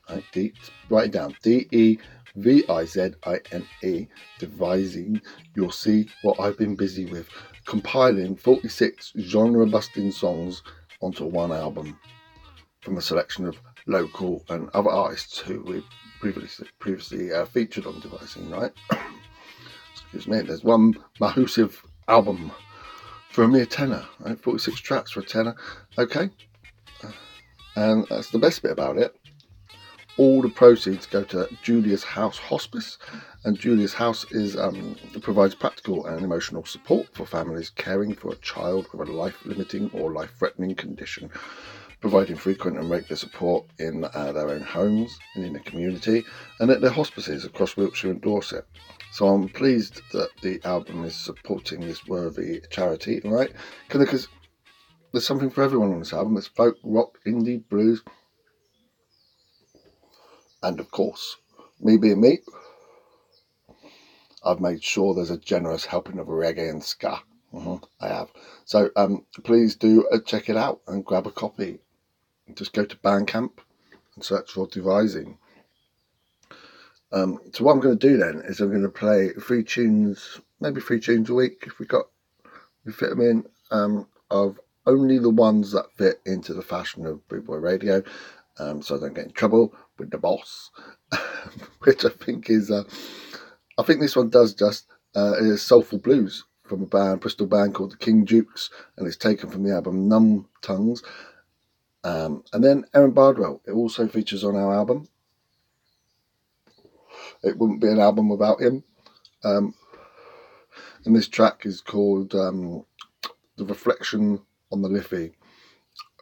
right, 0.09 0.23
D, 0.31 0.53
write 0.89 1.07
it 1.07 1.11
down, 1.11 1.35
D 1.43 1.67
E 1.71 1.97
V 2.35 2.63
I 2.69 2.85
Z 2.85 3.11
I 3.25 3.39
N 3.51 3.65
E, 3.83 4.07
Devizine, 4.39 5.21
you'll 5.55 5.71
see 5.71 6.07
what 6.21 6.39
I've 6.39 6.57
been 6.57 6.75
busy 6.75 7.05
with 7.05 7.27
compiling 7.65 8.35
46 8.35 9.13
genre 9.19 9.65
busting 9.65 10.11
songs 10.11 10.63
onto 11.01 11.25
one 11.25 11.51
album 11.51 11.99
from 12.81 12.97
a 12.97 13.01
selection 13.01 13.45
of 13.45 13.59
local 13.87 14.45
and 14.49 14.69
other 14.69 14.89
artists 14.89 15.39
who 15.39 15.61
we 15.63 15.83
previously 16.19 16.67
previously 16.79 17.33
uh, 17.33 17.45
featured 17.45 17.85
on 17.85 17.99
Devizine, 17.99 18.49
right? 18.49 18.71
Me. 20.13 20.41
There's 20.41 20.63
one 20.63 20.95
Mahusive 21.19 21.83
album 22.07 22.51
for 23.29 23.43
a 23.43 23.47
mere 23.47 23.65
tenner, 23.65 24.05
right? 24.19 24.39
46 24.39 24.79
tracks 24.79 25.11
for 25.11 25.19
a 25.19 25.23
tenner. 25.23 25.55
Okay. 25.97 26.29
And 27.75 28.07
that's 28.09 28.31
the 28.31 28.39
best 28.39 28.63
bit 28.63 28.71
about 28.71 28.97
it. 28.97 29.15
All 30.17 30.41
the 30.41 30.49
proceeds 30.49 31.05
go 31.05 31.23
to 31.25 31.47
Julia's 31.61 32.03
House 32.03 32.39
Hospice, 32.39 32.97
and 33.43 33.59
Julia's 33.59 33.93
House 33.93 34.25
is 34.31 34.57
um, 34.57 34.95
provides 35.21 35.53
practical 35.53 36.07
and 36.07 36.23
emotional 36.23 36.65
support 36.65 37.07
for 37.13 37.27
families 37.27 37.69
caring 37.69 38.15
for 38.15 38.31
a 38.31 38.37
child 38.37 38.87
with 38.93 39.09
a 39.09 39.11
life-limiting 39.11 39.91
or 39.93 40.11
life-threatening 40.11 40.73
condition, 40.73 41.29
providing 41.99 42.36
frequent 42.36 42.77
and 42.77 42.89
regular 42.89 43.15
support 43.15 43.65
in 43.79 44.05
uh, 44.13 44.31
their 44.31 44.49
own 44.49 44.62
homes 44.62 45.17
and 45.36 45.45
in 45.45 45.53
the 45.53 45.60
community, 45.60 46.23
and 46.60 46.69
at 46.69 46.81
their 46.81 46.91
hospices 46.91 47.45
across 47.45 47.77
Wiltshire 47.77 48.12
and 48.12 48.21
Dorset. 48.21 48.65
So 49.12 49.27
I'm 49.27 49.49
pleased 49.49 50.01
that 50.12 50.29
the 50.41 50.62
album 50.63 51.03
is 51.05 51.15
supporting 51.15 51.81
this 51.81 52.07
worthy 52.07 52.62
charity, 52.69 53.21
right? 53.23 53.51
Because 53.89 54.27
there's 55.12 55.25
something 55.25 55.49
for 55.49 55.63
everyone 55.63 55.93
on 55.93 55.99
this 55.99 56.13
album. 56.13 56.38
It's 56.38 56.47
folk, 56.47 56.77
rock, 56.83 57.17
indie, 57.25 57.63
blues, 57.69 58.03
And 60.63 60.79
of 60.79 60.89
course, 60.91 61.38
me 61.79 61.97
being 61.97 62.19
me, 62.19 62.39
I've 64.43 64.60
made 64.60 64.83
sure 64.83 65.13
there's 65.13 65.29
a 65.29 65.38
generous 65.38 65.86
helping 65.86 66.19
of 66.19 66.27
reggae 66.27 66.69
and 66.69 66.83
ska. 66.83 67.21
Mhm, 67.53 67.81
I 68.01 68.07
have. 68.07 68.31
So 68.65 68.89
um, 68.95 69.25
please 69.43 69.75
do 69.75 70.07
uh, 70.10 70.19
check 70.19 70.49
it 70.49 70.57
out 70.57 70.81
and 70.88 71.05
grab 71.05 71.27
a 71.27 71.31
copy. 71.31 71.79
Just 72.55 72.73
go 72.73 72.86
to 72.86 72.97
Bandcamp 72.97 73.51
and 74.15 74.23
search 74.23 74.51
for 74.51 74.67
Devizine. 74.67 75.38
Um, 77.12 77.39
so 77.53 77.63
what 77.63 77.73
I'm 77.73 77.79
going 77.79 77.97
to 77.97 78.07
do 78.07 78.17
then 78.17 78.41
is 78.45 78.60
I'm 78.60 78.69
going 78.69 78.81
to 78.81 78.89
play 78.89 79.29
three 79.29 79.63
tunes, 79.63 80.41
maybe 80.60 80.81
three 80.81 80.99
tunes 80.99 81.29
a 81.29 81.33
week 81.33 81.63
if 81.65 81.79
we 81.79 81.86
got 81.86 82.05
we 82.86 82.91
fit 82.91 83.10
them 83.10 83.21
in, 83.21 83.43
um, 83.71 84.07
of 84.31 84.60
only 84.86 85.19
the 85.19 85.29
ones 85.29 85.71
that 85.73 85.91
fit 85.97 86.21
into 86.25 86.53
the 86.53 86.62
fashion 86.62 87.05
of 87.05 87.25
Boot 87.27 87.45
Boy 87.45 87.57
Radio, 87.57 88.01
um, 88.60 88.81
so 88.81 88.95
I 88.95 88.99
don't 88.99 89.13
get 89.13 89.25
in 89.25 89.31
trouble 89.33 89.73
with 89.99 90.10
the 90.10 90.17
boss, 90.17 90.71
which 91.81 92.05
I 92.05 92.10
think 92.10 92.49
is, 92.49 92.71
uh, 92.71 92.83
I 93.77 93.83
think 93.83 93.99
this 93.99 94.15
one 94.15 94.29
does 94.29 94.53
just 94.53 94.88
uh, 95.15 95.33
is 95.38 95.62
Soulful 95.62 95.99
Blues 95.99 96.45
from 96.63 96.83
a 96.83 96.86
band, 96.86 97.21
Bristol 97.21 97.47
band 97.47 97.75
called 97.75 97.91
the 97.91 97.97
King 97.97 98.25
Dukes, 98.25 98.69
and 98.97 99.07
it's 99.07 99.17
taken 99.17 99.49
from 99.49 99.63
the 99.63 99.73
album 99.73 100.07
Numb 100.07 100.47
Tongues. 100.62 101.03
Um, 102.07 102.45
and 102.53 102.63
then 102.63 102.85
Aaron 102.93 103.11
Bardwell, 103.11 103.61
it 103.67 103.71
also 103.71 104.07
features 104.07 104.45
on 104.45 104.55
our 104.55 104.73
album. 104.73 105.09
It 107.43 107.57
wouldn't 107.57 107.81
be 107.81 107.89
an 107.89 107.99
album 107.99 108.29
without 108.29 108.61
him. 108.61 108.85
Um, 109.43 109.75
and 111.03 111.13
this 111.13 111.27
track 111.27 111.65
is 111.65 111.81
called 111.81 112.33
um, 112.33 112.85
The 113.57 113.65
Reflection 113.65 114.39
on 114.71 114.81
the 114.81 114.87
Liffey 114.87 115.33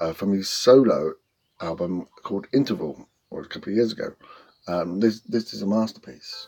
uh, 0.02 0.14
from 0.14 0.34
his 0.34 0.50
solo 0.50 1.14
album 1.62 2.08
called 2.24 2.48
Interval, 2.52 3.08
or 3.30 3.42
a 3.42 3.48
couple 3.48 3.72
of 3.72 3.76
years 3.76 3.92
ago. 3.92 4.16
Um, 4.68 5.00
this, 5.00 5.20
this 5.22 5.54
is 5.54 5.62
a 5.62 5.68
masterpiece. 5.68 6.48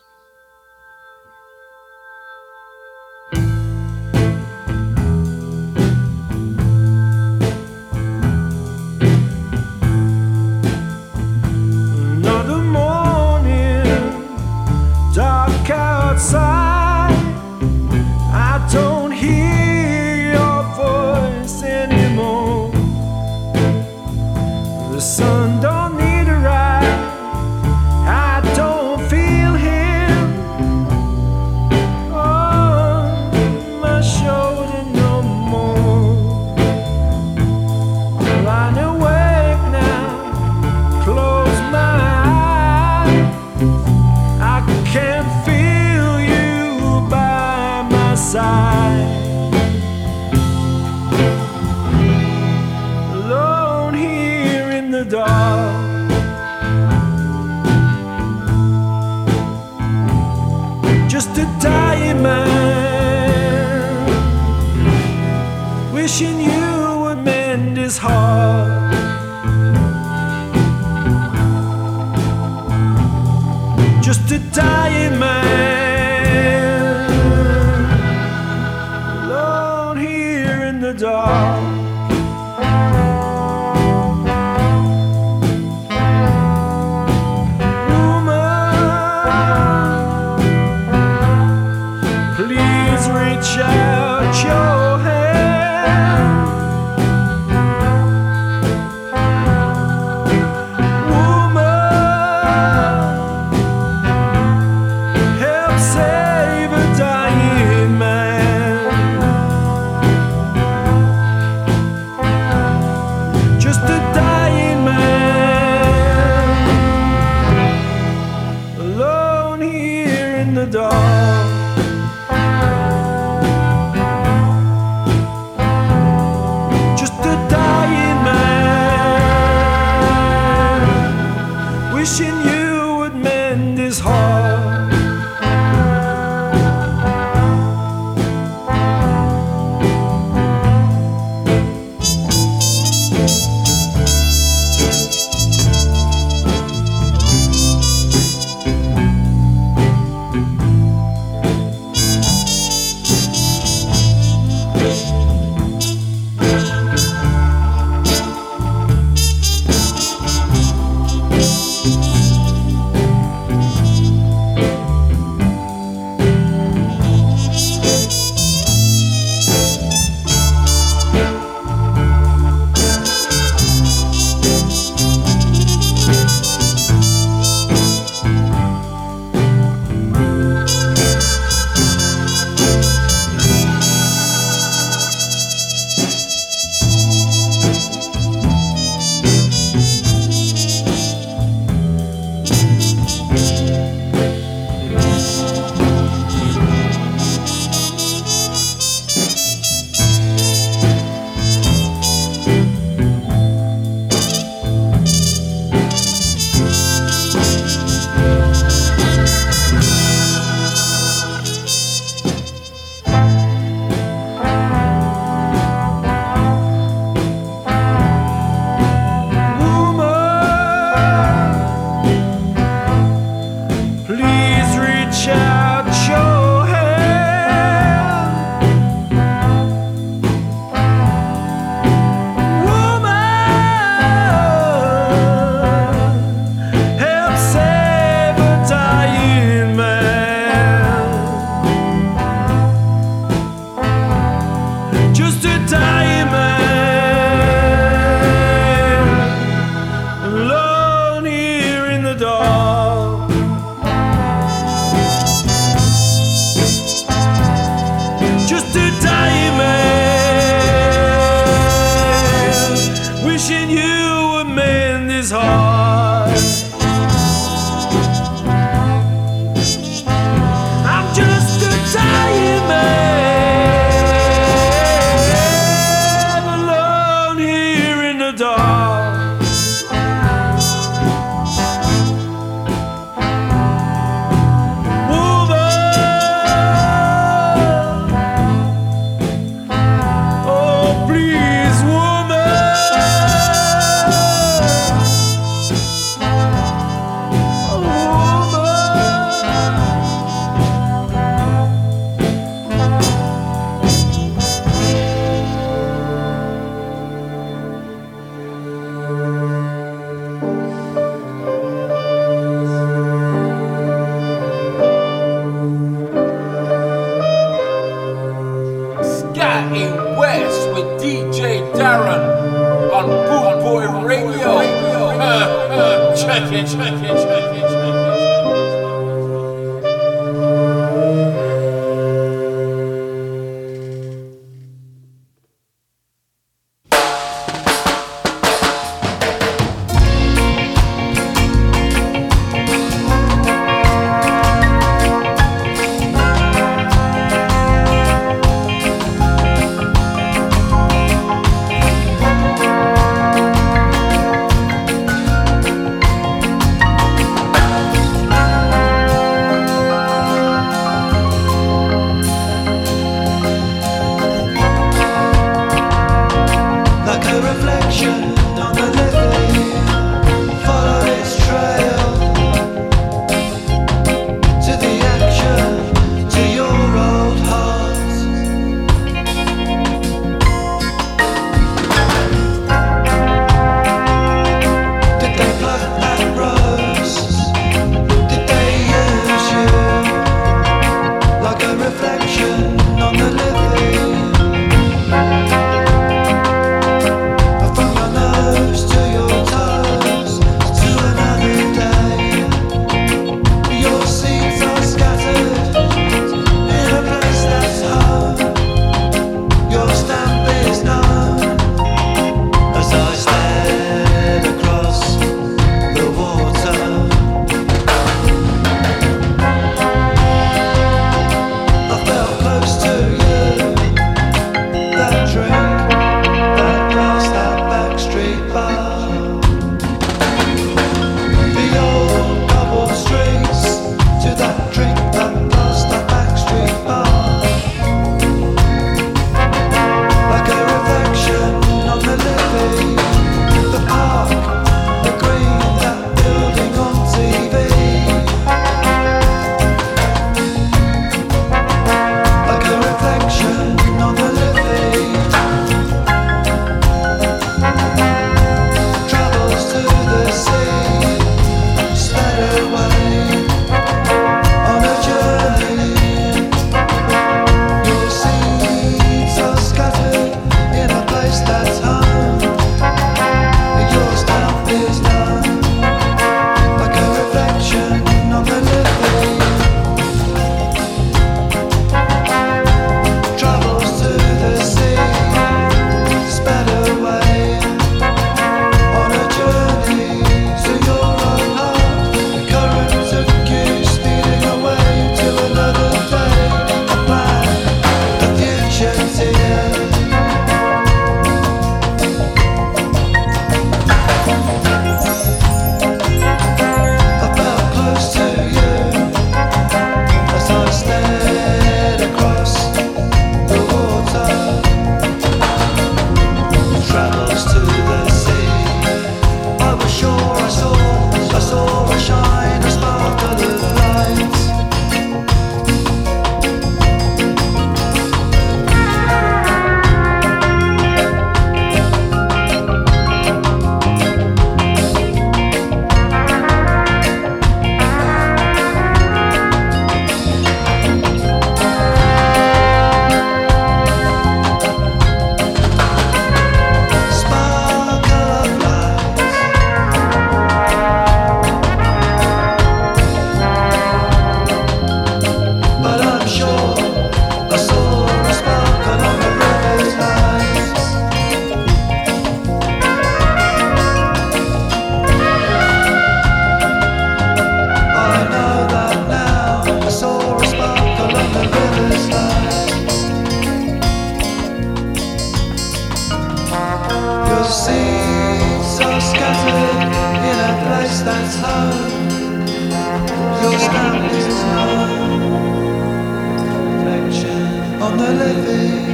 On 587.88 587.96
the 587.96 588.12
levee. 588.12 588.87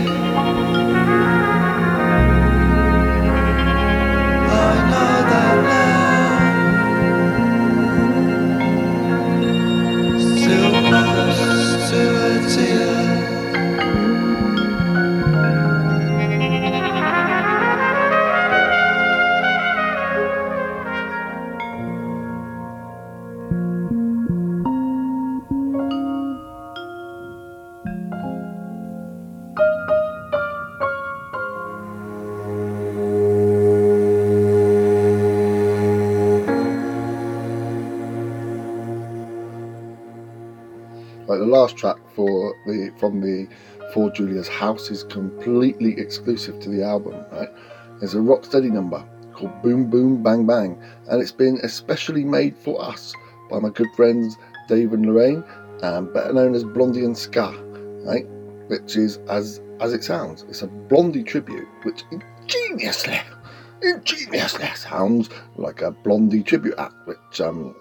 Last 41.64 41.78
track 41.78 41.96
for 42.14 42.54
the 42.66 42.92
from 42.98 43.22
the 43.22 43.48
For 43.94 44.10
Julia's 44.10 44.48
House 44.48 44.90
is 44.90 45.02
completely 45.04 45.98
exclusive 45.98 46.60
to 46.60 46.68
the 46.68 46.82
album, 46.82 47.14
right? 47.32 47.48
There's 47.98 48.14
a 48.14 48.18
rocksteady 48.18 48.70
number 48.70 49.02
called 49.32 49.62
Boom 49.62 49.88
Boom 49.88 50.22
Bang 50.22 50.44
Bang, 50.46 50.78
and 51.08 51.22
it's 51.22 51.32
been 51.32 51.58
especially 51.62 52.22
made 52.22 52.54
for 52.58 52.78
us 52.82 53.14
by 53.48 53.60
my 53.60 53.70
good 53.70 53.88
friends 53.96 54.36
Dave 54.68 54.92
and 54.92 55.06
Lorraine, 55.06 55.42
um, 55.82 56.12
better 56.12 56.34
known 56.34 56.54
as 56.54 56.64
Blondie 56.64 57.06
and 57.06 57.16
Ska, 57.16 57.48
right? 58.04 58.26
Which 58.68 58.96
is 58.96 59.16
as 59.30 59.62
as 59.80 59.94
it 59.94 60.04
sounds. 60.04 60.44
It's 60.50 60.60
a 60.60 60.66
Blondie 60.66 61.24
tribute, 61.24 61.68
which 61.84 62.04
ingeniously, 62.10 63.22
ingeniously 63.80 64.68
sounds 64.74 65.30
like 65.56 65.80
a 65.80 65.92
Blondie 65.92 66.42
tribute 66.42 66.74
act, 66.76 66.94
which 67.06 67.40
um, 67.40 67.74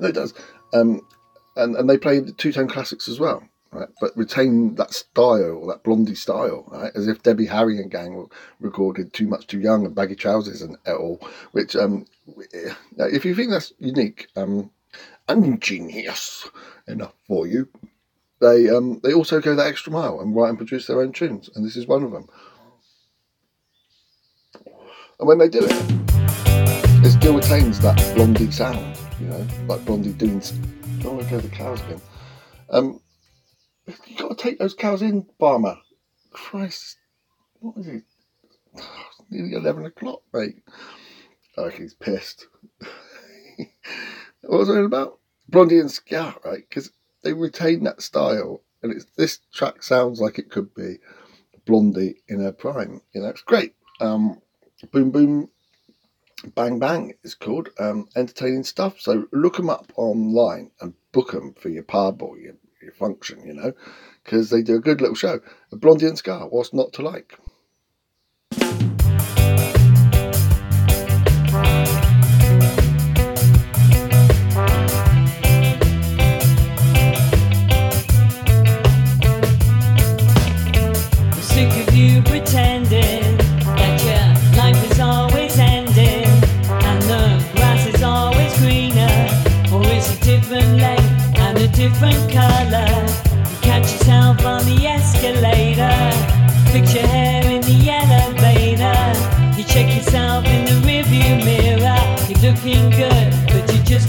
it 0.00 0.12
does. 0.12 0.32
Um, 0.72 1.02
and 1.56 1.76
and 1.76 1.88
they 1.88 1.98
play 1.98 2.20
the 2.20 2.32
two 2.32 2.52
tone 2.52 2.68
classics 2.68 3.08
as 3.08 3.20
well, 3.20 3.42
right? 3.72 3.88
But 4.00 4.16
retain 4.16 4.74
that 4.76 4.92
style, 4.92 5.66
that 5.66 5.82
blondie 5.82 6.14
style, 6.14 6.64
right? 6.68 6.92
As 6.94 7.08
if 7.08 7.22
Debbie 7.22 7.46
Harry 7.46 7.78
and 7.78 7.90
gang 7.90 8.14
were 8.14 8.28
recorded 8.60 9.12
too 9.12 9.26
much 9.26 9.46
too 9.46 9.60
young 9.60 9.84
and 9.84 9.94
baggy 9.94 10.16
trousers 10.16 10.62
and 10.62 10.76
et 10.86 10.92
al. 10.92 11.20
Which 11.52 11.76
um, 11.76 12.06
if 12.98 13.24
you 13.24 13.34
think 13.34 13.50
that's 13.50 13.72
unique, 13.78 14.28
um, 14.36 14.70
and 15.28 15.44
ingenious 15.44 16.48
enough 16.86 17.14
for 17.26 17.46
you, 17.46 17.68
they 18.40 18.68
um 18.68 19.00
they 19.02 19.12
also 19.12 19.40
go 19.40 19.54
that 19.54 19.66
extra 19.66 19.92
mile 19.92 20.20
and 20.20 20.34
write 20.34 20.50
and 20.50 20.58
produce 20.58 20.86
their 20.86 21.00
own 21.00 21.12
tunes, 21.12 21.50
and 21.54 21.64
this 21.64 21.76
is 21.76 21.86
one 21.86 22.02
of 22.02 22.12
them. 22.12 22.28
And 25.18 25.28
when 25.28 25.38
they 25.38 25.48
do 25.48 25.60
it, 25.62 25.72
it 27.04 27.10
still 27.10 27.36
retains 27.36 27.78
that 27.80 27.96
blondie 28.14 28.50
sound, 28.50 28.98
you 29.20 29.26
know, 29.26 29.46
like 29.68 29.84
blondie 29.84 30.12
doing. 30.12 30.42
I 31.04 31.08
want 31.08 31.22
to 31.22 31.30
go 31.30 31.40
to 31.40 31.48
the 31.48 31.54
cows 31.54 31.82
again. 31.82 32.00
Um, 32.70 33.00
you 34.06 34.16
got 34.16 34.30
to 34.30 34.42
take 34.42 34.58
those 34.58 34.72
cows 34.72 35.02
in, 35.02 35.26
Barmer. 35.38 35.76
Christ, 36.30 36.96
what 37.60 37.76
is 37.76 37.88
it? 37.88 38.04
It's 38.74 38.86
nearly 39.30 39.52
eleven 39.52 39.84
o'clock, 39.84 40.22
mate. 40.32 40.62
Oh, 41.58 41.68
he's 41.68 41.92
pissed. 41.92 42.46
what 44.40 44.58
was 44.58 44.70
I 44.70 44.80
about? 44.80 45.18
Blondie 45.48 45.78
and 45.78 45.90
Ska, 45.90 46.36
right? 46.42 46.64
Because 46.66 46.90
they 47.22 47.34
retain 47.34 47.84
that 47.84 48.00
style, 48.00 48.62
and 48.82 48.90
it's 48.90 49.04
this 49.16 49.40
track 49.52 49.82
sounds 49.82 50.20
like 50.20 50.38
it 50.38 50.50
could 50.50 50.74
be 50.74 50.96
Blondie 51.66 52.22
in 52.28 52.40
her 52.40 52.52
prime. 52.52 53.02
You 53.12 53.22
know, 53.22 53.28
it's 53.28 53.42
great. 53.42 53.74
Um, 54.00 54.40
boom, 54.90 55.10
boom, 55.10 55.50
Bang 56.54 56.78
Bang 56.78 57.14
is 57.22 57.34
called. 57.34 57.70
Um, 57.78 58.08
entertaining 58.16 58.64
stuff. 58.64 59.00
So 59.00 59.26
look 59.32 59.56
them 59.56 59.70
up 59.70 59.92
online 59.96 60.70
and 60.80 60.94
book 61.12 61.32
them 61.32 61.54
for 61.54 61.68
your 61.68 61.82
pub 61.82 62.22
or 62.22 62.38
your, 62.38 62.54
your 62.82 62.92
function, 62.92 63.46
you 63.46 63.54
know, 63.54 63.72
because 64.22 64.50
they 64.50 64.62
do 64.62 64.76
a 64.76 64.80
good 64.80 65.00
little 65.00 65.16
show. 65.16 65.40
A 65.72 65.76
Blondie 65.76 66.06
and 66.06 66.18
Ska, 66.18 66.40
what's 66.40 66.72
not 66.72 66.92
to 66.94 67.02
like? 67.02 67.38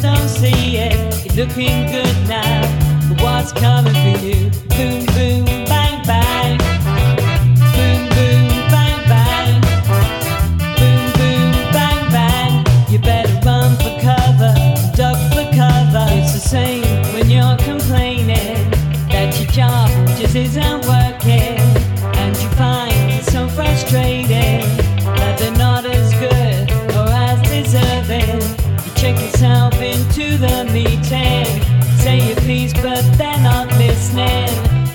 Don't 0.06 0.30
see 0.30 0.78
it. 0.78 0.98
You're 1.26 1.46
looking 1.46 1.78
good 1.96 2.18
now, 2.28 2.62
but 3.10 3.18
what's 3.24 3.52
coming 3.52 3.98
for 4.04 4.18
you? 4.26 4.40
Boom, 4.76 5.00
boom, 5.16 5.46
bang, 5.72 5.98
bang. 6.10 6.58
Boom, 7.76 8.02
boom, 8.16 8.48
bang, 8.74 9.00
bang. 9.12 9.54
Boom, 10.80 11.02
boom, 11.18 11.52
bang, 11.76 12.02
bang. 12.16 12.54
You 12.92 13.00
better 13.00 13.36
run 13.48 13.72
for 13.82 13.96
cover, 14.10 14.54
duck 15.00 15.18
for 15.34 15.48
cover. 15.62 16.06
It's 16.20 16.34
the 16.34 16.44
same 16.56 16.86
when 17.14 17.26
you're 17.30 17.58
complaining 17.72 18.70
that 19.14 19.30
your 19.40 19.50
job 19.60 19.90
just 20.20 20.36
isn't 20.36 20.75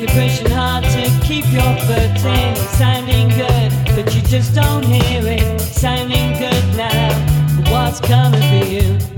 You're 0.00 0.08
pushing 0.08 0.50
hard 0.50 0.82
to 0.84 1.20
keep 1.26 1.44
your 1.52 1.76
footing. 1.80 2.56
Sounding 2.56 3.28
good, 3.28 3.70
but 3.94 4.14
you 4.14 4.22
just 4.22 4.54
don't 4.54 4.82
hear 4.82 5.20
it. 5.26 5.60
Sounding 5.60 6.32
good 6.38 6.64
now, 6.74 7.58
but 7.58 7.70
what's 7.70 8.00
coming 8.00 8.40
for 8.40 8.66
you? 8.66 9.09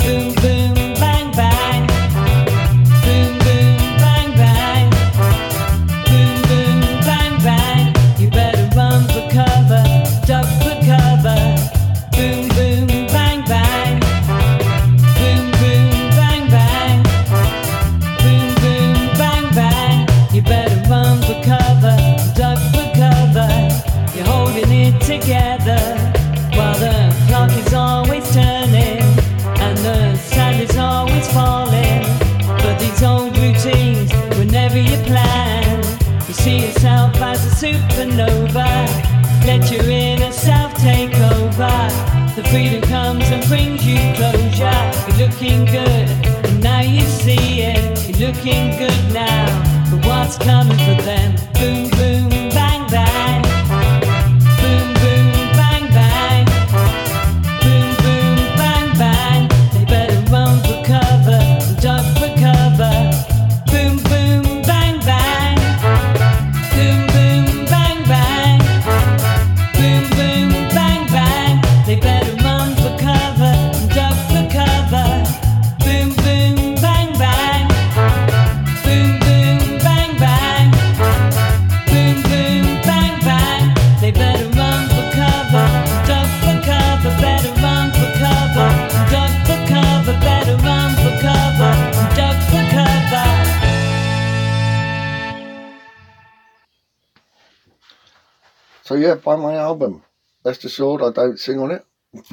Assured, 100.73 101.03
I 101.03 101.11
don't 101.11 101.39
sing 101.39 101.59
on 101.59 101.71
it. 101.71 101.85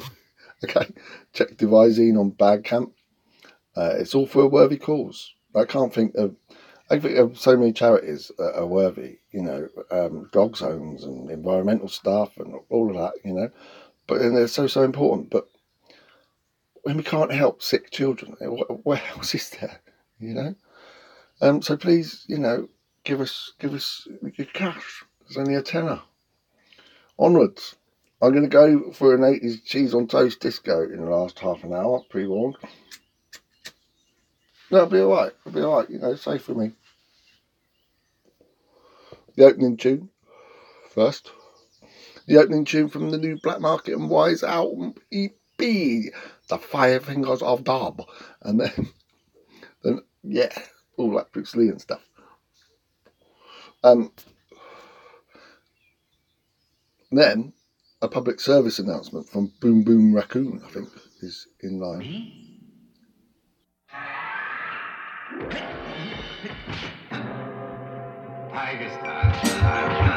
okay, 0.63 0.89
check 1.33 1.57
Devizine 1.57 2.17
on 2.17 2.31
Bandcamp. 2.31 2.93
Uh, 3.75 3.95
it's 3.97 4.15
all 4.15 4.27
for 4.27 4.43
a 4.43 4.47
worthy 4.47 4.77
cause. 4.77 5.33
I 5.53 5.65
can't 5.65 5.93
think 5.93 6.15
of. 6.15 6.37
I 6.89 6.99
think 6.99 7.17
of 7.17 7.37
so 7.37 7.57
many 7.57 7.73
charities 7.73 8.31
that 8.37 8.55
are 8.55 8.65
worthy. 8.65 9.17
You 9.31 9.41
know, 9.41 9.67
um, 9.91 10.29
zones 10.55 11.03
and 11.03 11.29
environmental 11.29 11.89
stuff 11.89 12.37
and 12.37 12.55
all 12.69 12.89
of 12.89 12.95
that. 12.95 13.19
You 13.25 13.33
know, 13.33 13.49
but 14.07 14.21
and 14.21 14.37
they're 14.37 14.47
so 14.47 14.67
so 14.67 14.83
important. 14.83 15.31
But 15.31 15.49
when 16.83 16.95
we 16.95 17.03
can't 17.03 17.33
help 17.33 17.61
sick 17.61 17.91
children, 17.91 18.37
eh, 18.39 18.45
what 18.45 19.01
else 19.17 19.35
is 19.35 19.49
there? 19.49 19.81
You 20.17 20.33
know. 20.33 20.55
Um. 21.41 21.61
So 21.61 21.75
please, 21.75 22.23
you 22.29 22.37
know, 22.37 22.69
give 23.03 23.19
us 23.19 23.51
give 23.59 23.73
us 23.73 24.07
your 24.37 24.47
cash. 24.47 25.03
It's 25.27 25.35
only 25.35 25.55
a 25.55 25.61
tenner. 25.61 25.99
Onwards. 27.17 27.75
I'm 28.21 28.31
going 28.31 28.43
to 28.43 28.49
go 28.49 28.91
for 28.91 29.15
an 29.15 29.21
80s 29.21 29.63
cheese 29.63 29.93
on 29.93 30.07
toast 30.07 30.41
disco 30.41 30.83
in 30.83 30.97
the 30.97 31.09
last 31.09 31.39
half 31.39 31.63
an 31.63 31.73
hour, 31.73 32.01
pre 32.09 32.27
warned. 32.27 32.57
No, 34.71 34.79
it'll 34.79 34.89
be 34.89 34.99
alright. 34.99 35.31
It'll 35.45 35.59
be 35.59 35.65
alright, 35.65 35.89
you 35.89 35.99
know, 35.99 36.15
safe 36.15 36.43
for 36.43 36.53
me. 36.53 36.73
The 39.35 39.45
opening 39.45 39.77
tune 39.77 40.09
first. 40.91 41.31
The 42.27 42.37
opening 42.37 42.65
tune 42.65 42.89
from 42.89 43.09
the 43.09 43.17
new 43.17 43.39
Black 43.41 43.61
Market 43.61 43.95
and 43.95 44.09
Wise 44.09 44.43
album 44.43 44.95
EP, 45.13 45.29
The 45.57 46.57
Five 46.59 47.05
Fingers 47.05 47.41
of 47.41 47.63
Dub. 47.63 48.05
And 48.41 48.59
then, 48.59 48.89
then 49.83 50.01
yeah, 50.23 50.51
all 50.97 51.15
that 51.15 51.31
Bruce 51.31 51.55
Lee 51.55 51.69
and 51.69 51.81
stuff. 51.81 52.05
Um, 53.81 54.11
then 57.11 57.53
a 58.01 58.07
public 58.07 58.39
service 58.39 58.79
announcement 58.79 59.27
from 59.29 59.51
Boom 59.59 59.83
Boom 59.83 60.13
Raccoon, 60.13 60.61
I 60.65 60.69
think, 60.69 60.89
is 61.21 61.47
in 61.61 61.79
line. 61.79 62.45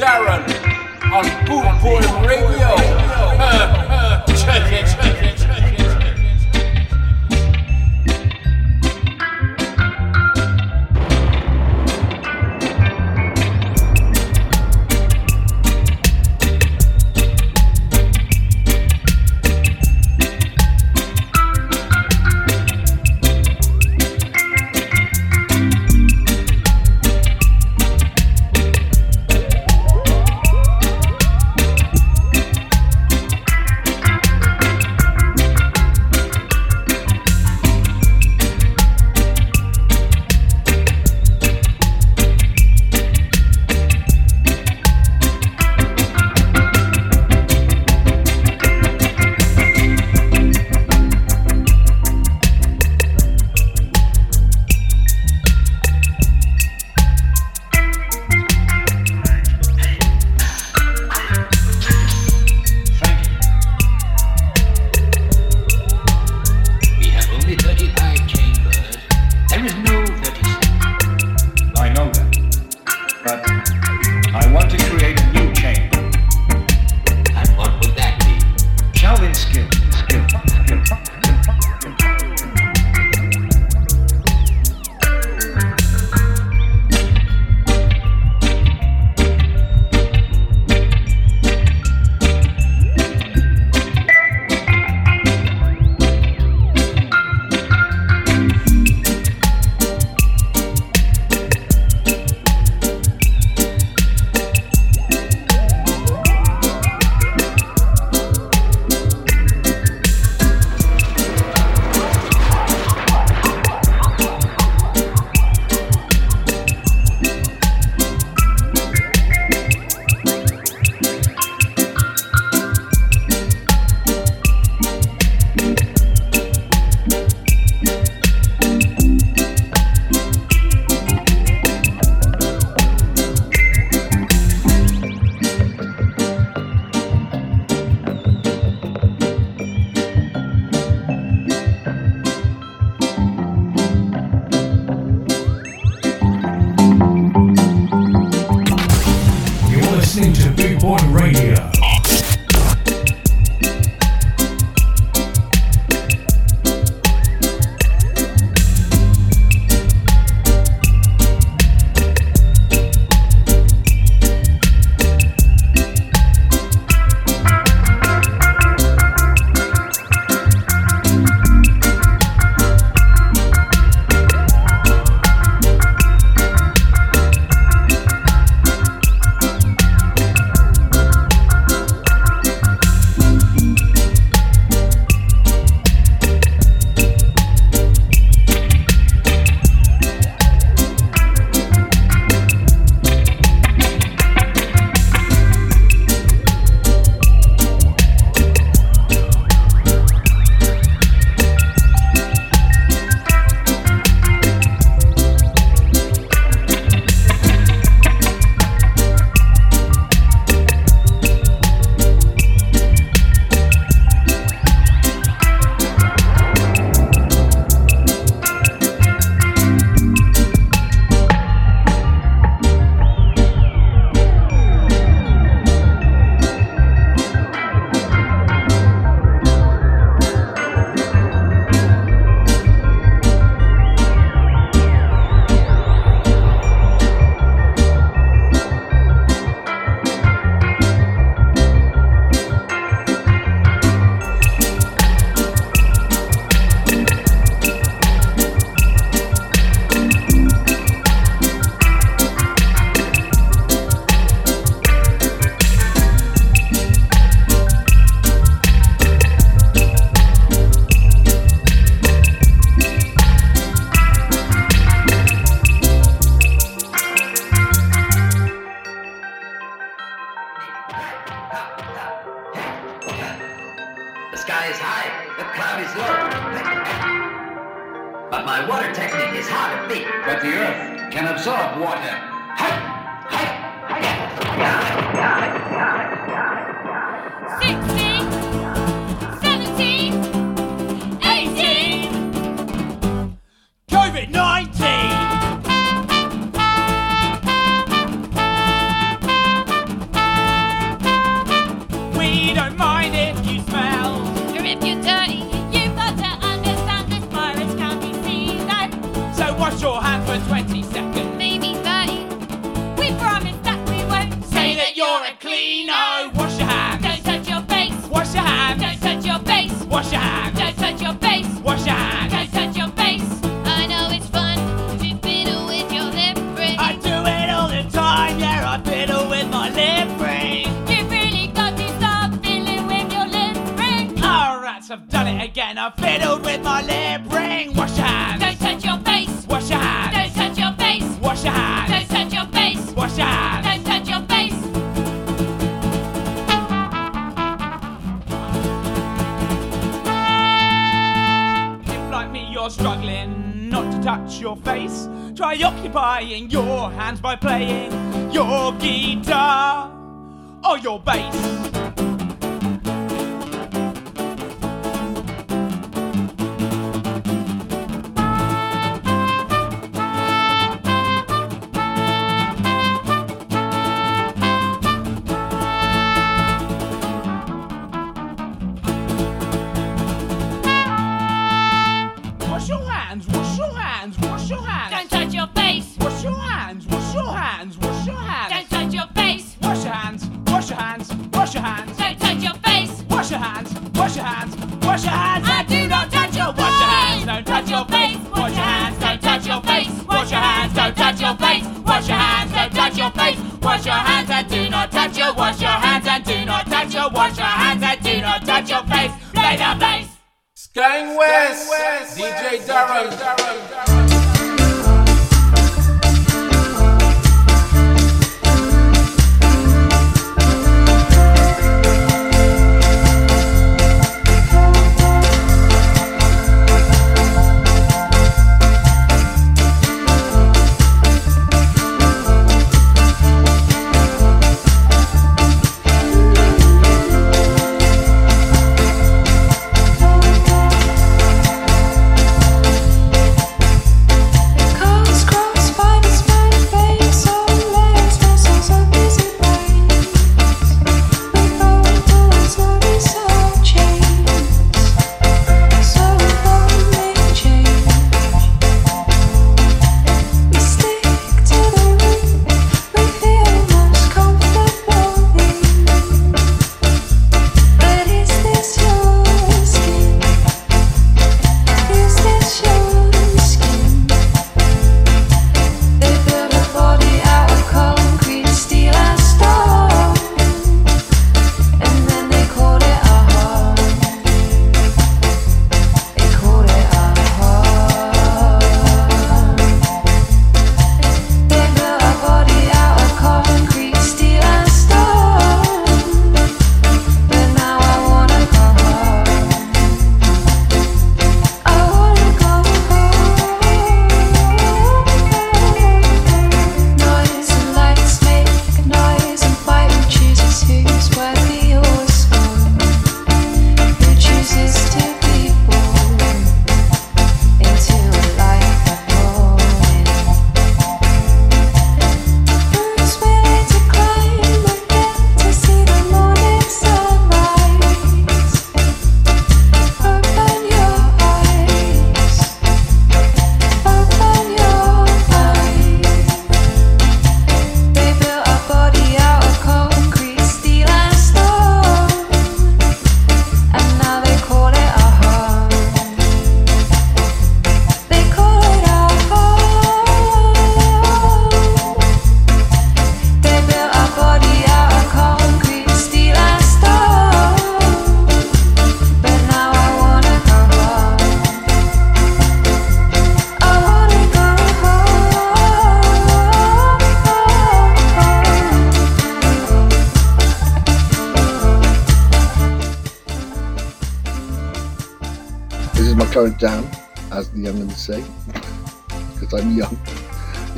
Darren 0.00 0.40
on 1.12 1.24
Boot 1.44 1.82
Boy 1.82 2.00
Radio. 2.26 2.74
check 4.34 4.72
it, 4.72 4.86
check 4.86 5.22
it. 5.24 5.29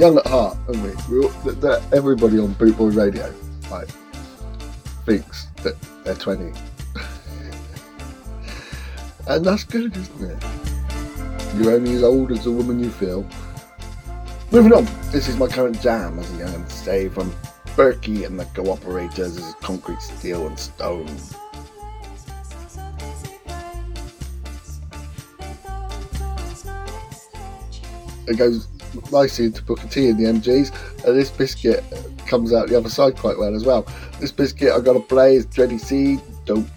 Young 0.02 0.18
at 0.18 0.26
heart, 0.26 0.58
aren't 0.66 0.82
we? 0.82 1.22
All, 1.22 1.28
that, 1.44 1.60
that 1.60 1.80
everybody 1.92 2.36
on 2.40 2.54
Boot 2.54 2.76
Boy 2.76 2.88
Radio, 2.88 3.32
like, 3.70 3.86
thinks 5.06 5.46
that 5.62 5.80
they're 6.02 6.16
20. 6.16 6.46
and 9.28 9.44
that's 9.44 9.62
good, 9.62 9.96
isn't 9.96 10.28
it? 10.28 10.44
You're 11.56 11.74
only 11.74 11.94
as 11.94 12.02
old 12.02 12.32
as 12.32 12.42
the 12.42 12.50
woman 12.50 12.80
you 12.80 12.90
feel. 12.90 13.24
Moving 14.50 14.72
on, 14.72 14.86
this 15.12 15.28
is 15.28 15.36
my 15.36 15.46
current 15.46 15.80
jam, 15.80 16.18
as 16.18 16.32
the 16.32 16.38
young'uns 16.38 16.72
say, 16.72 17.08
from 17.08 17.32
Berkey 17.76 18.26
and 18.26 18.40
the 18.40 18.44
Cooperators. 18.46 19.36
This 19.36 19.46
is 19.46 19.54
Concrete, 19.60 20.02
Steel 20.02 20.48
and 20.48 20.58
Stone. 20.58 21.16
it 28.26 28.38
goes 28.38 28.66
nicely 29.12 29.46
into 29.46 29.62
Booker 29.62 29.86
T 29.88 30.08
and 30.08 30.18
the 30.18 30.24
MGs, 30.24 31.04
and 31.06 31.16
this 31.16 31.30
biscuit 31.30 31.84
comes 32.26 32.52
out 32.52 32.68
the 32.68 32.76
other 32.76 32.88
side 32.88 33.16
quite 33.16 33.38
well 33.38 33.54
as 33.54 33.64
well. 33.64 33.86
This 34.18 34.32
biscuit 34.32 34.72
I 34.72 34.80
got 34.80 34.94
to 34.94 35.00
play 35.00 35.36
is 35.36 35.46
Dreddy 35.46 35.78
C. 35.78 36.18
Don't 36.44 36.68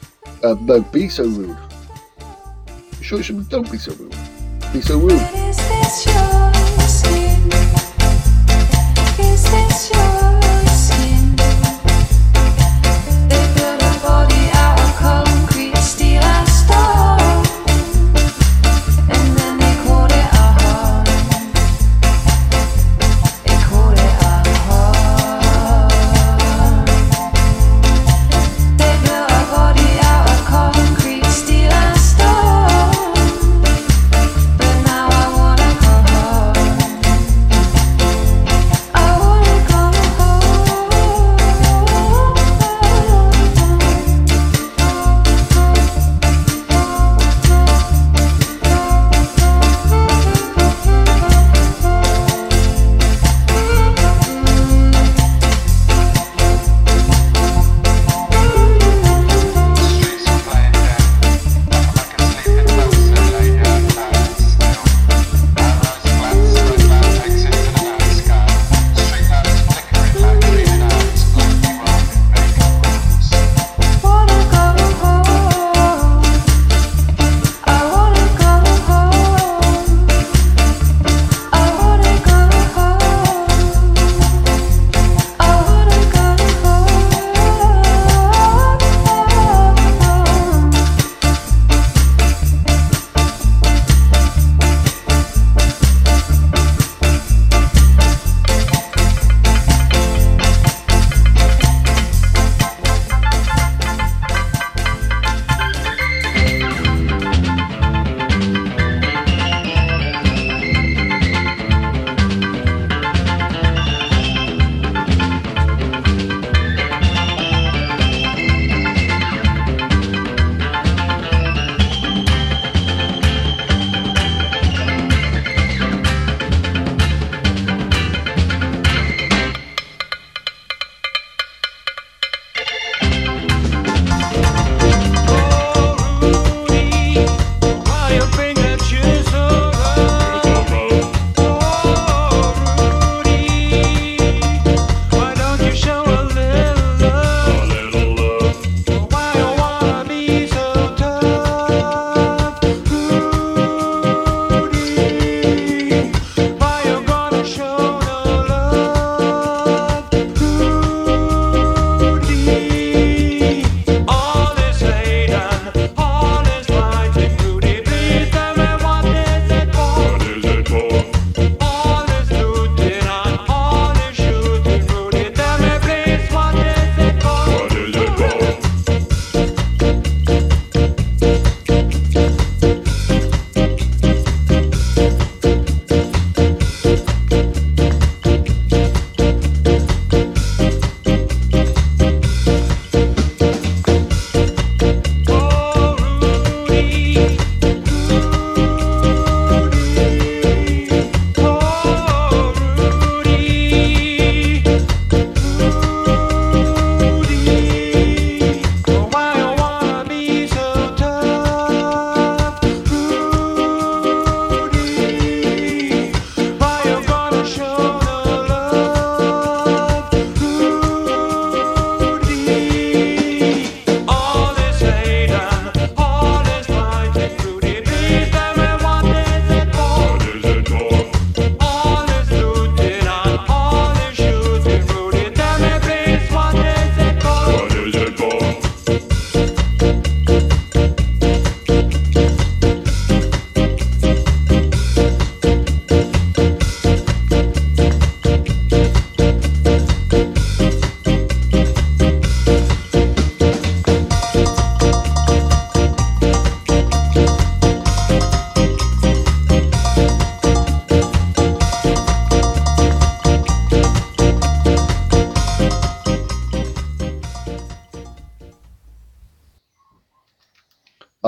uh, 0.44 0.56
no, 0.62 0.82
be 0.82 1.10
so 1.10 1.24
rude. 1.24 1.58
Sure 3.02 3.22
should 3.24 3.50
don't 3.50 3.72
be 3.72 3.78
so 3.78 3.94
rude. 3.94 4.16
Be 4.74 4.82
so 4.82 5.00
rude. 5.00 6.55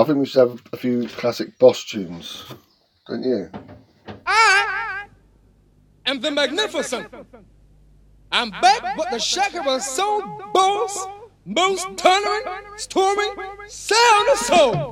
think 0.08 0.20
we 0.20 0.26
should 0.26 0.48
have 0.48 0.62
a 0.72 0.76
few 0.76 1.06
classic 1.08 1.58
Boss 1.58 1.84
tunes, 1.84 2.44
don't 3.06 3.22
you? 3.22 3.50
Ah! 4.26 5.04
I 6.06 6.10
am 6.10 6.20
the 6.20 6.30
magnificent. 6.30 7.12
I'm 8.32 8.50
back, 8.50 8.96
but 8.96 9.10
the 9.10 9.18
shaker 9.18 9.62
was 9.62 9.86
so 9.86 10.22
boss, 10.54 11.06
most 11.44 11.88
thundering, 11.98 12.42
storming, 12.76 13.34
sound 13.68 14.28
of 14.30 14.38
soul. 14.38 14.87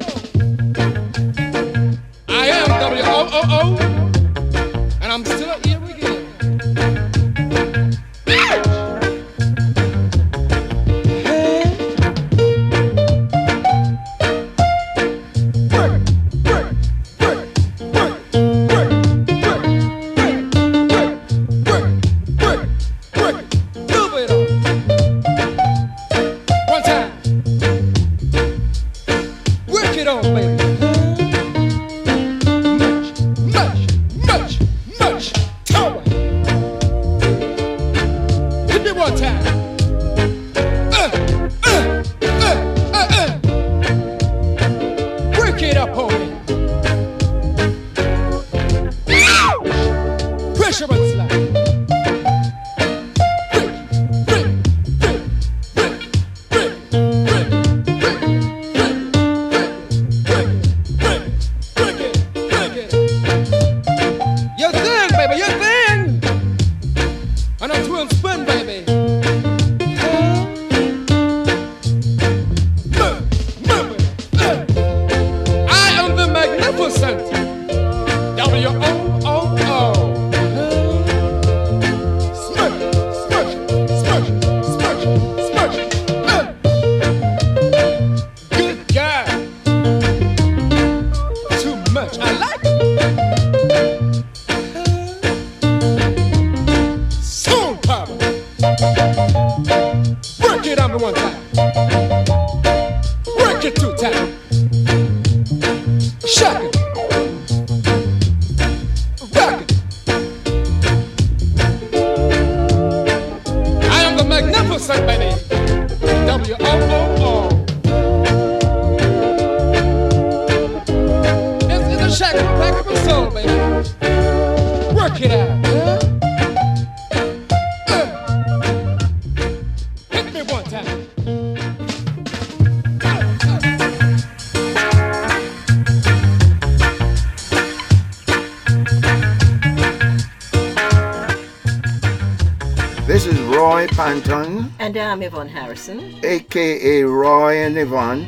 Yvonne 145.26 145.48
Harrison, 145.48 146.14
aka 146.22 147.02
Roy 147.02 147.56
and 147.64 147.76
Yvonne. 147.76 148.22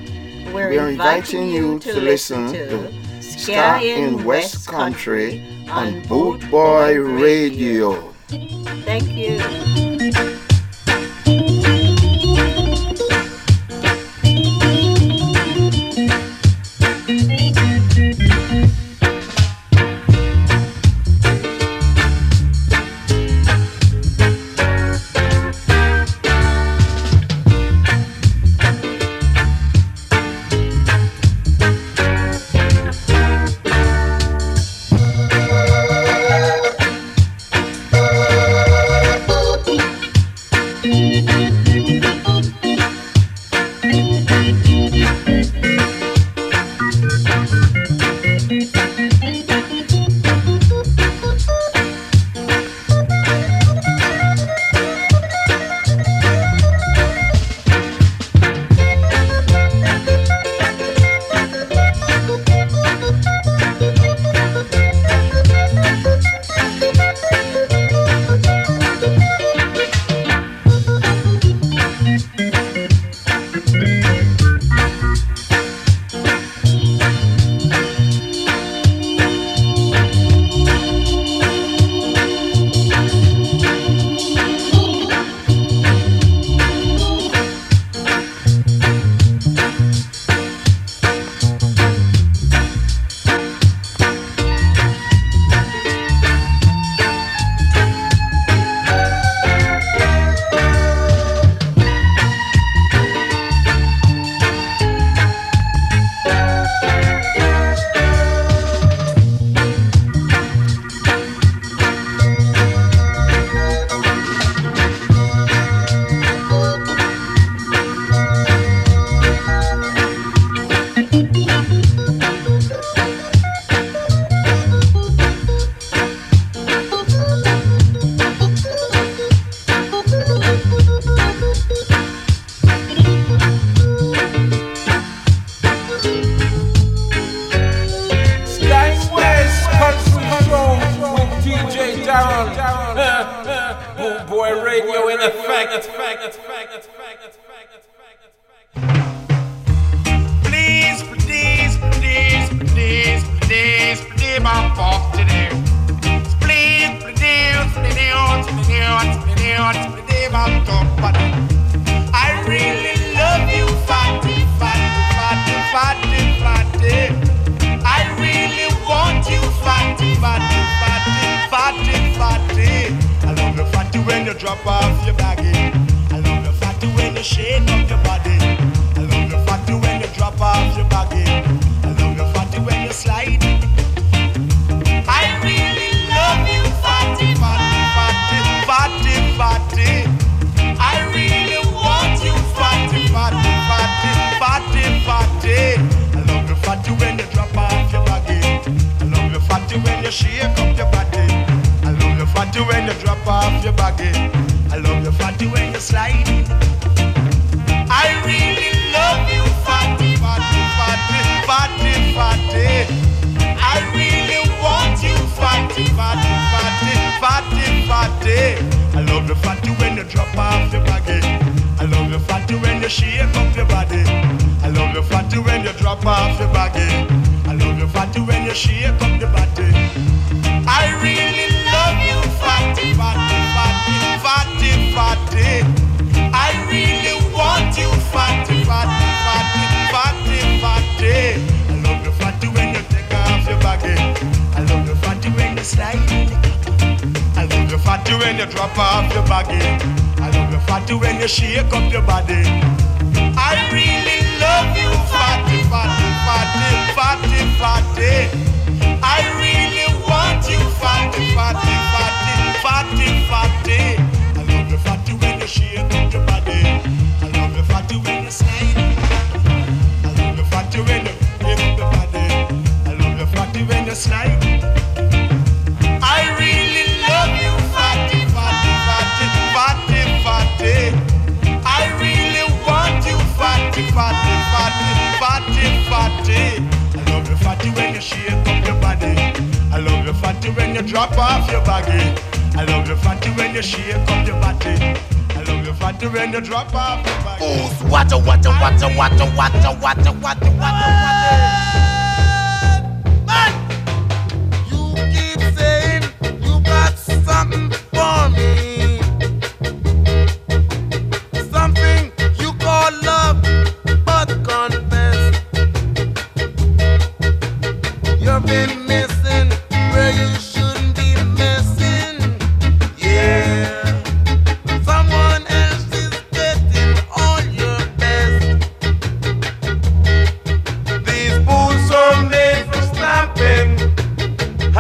We're, 0.53 0.70
We're 0.70 0.88
inviting, 0.88 1.42
inviting, 1.42 1.49
you 1.53 1.78
to, 1.78 1.92
to 1.92 2.01
listen, 2.01 2.53
to 2.53 3.22
Ska 3.22 3.80
in 3.80 4.24
West 4.24 4.66
Country 4.66 5.46
on 5.70 6.03
Boot 6.09 6.40
Boy 6.51 6.99
Radio. 6.99 8.07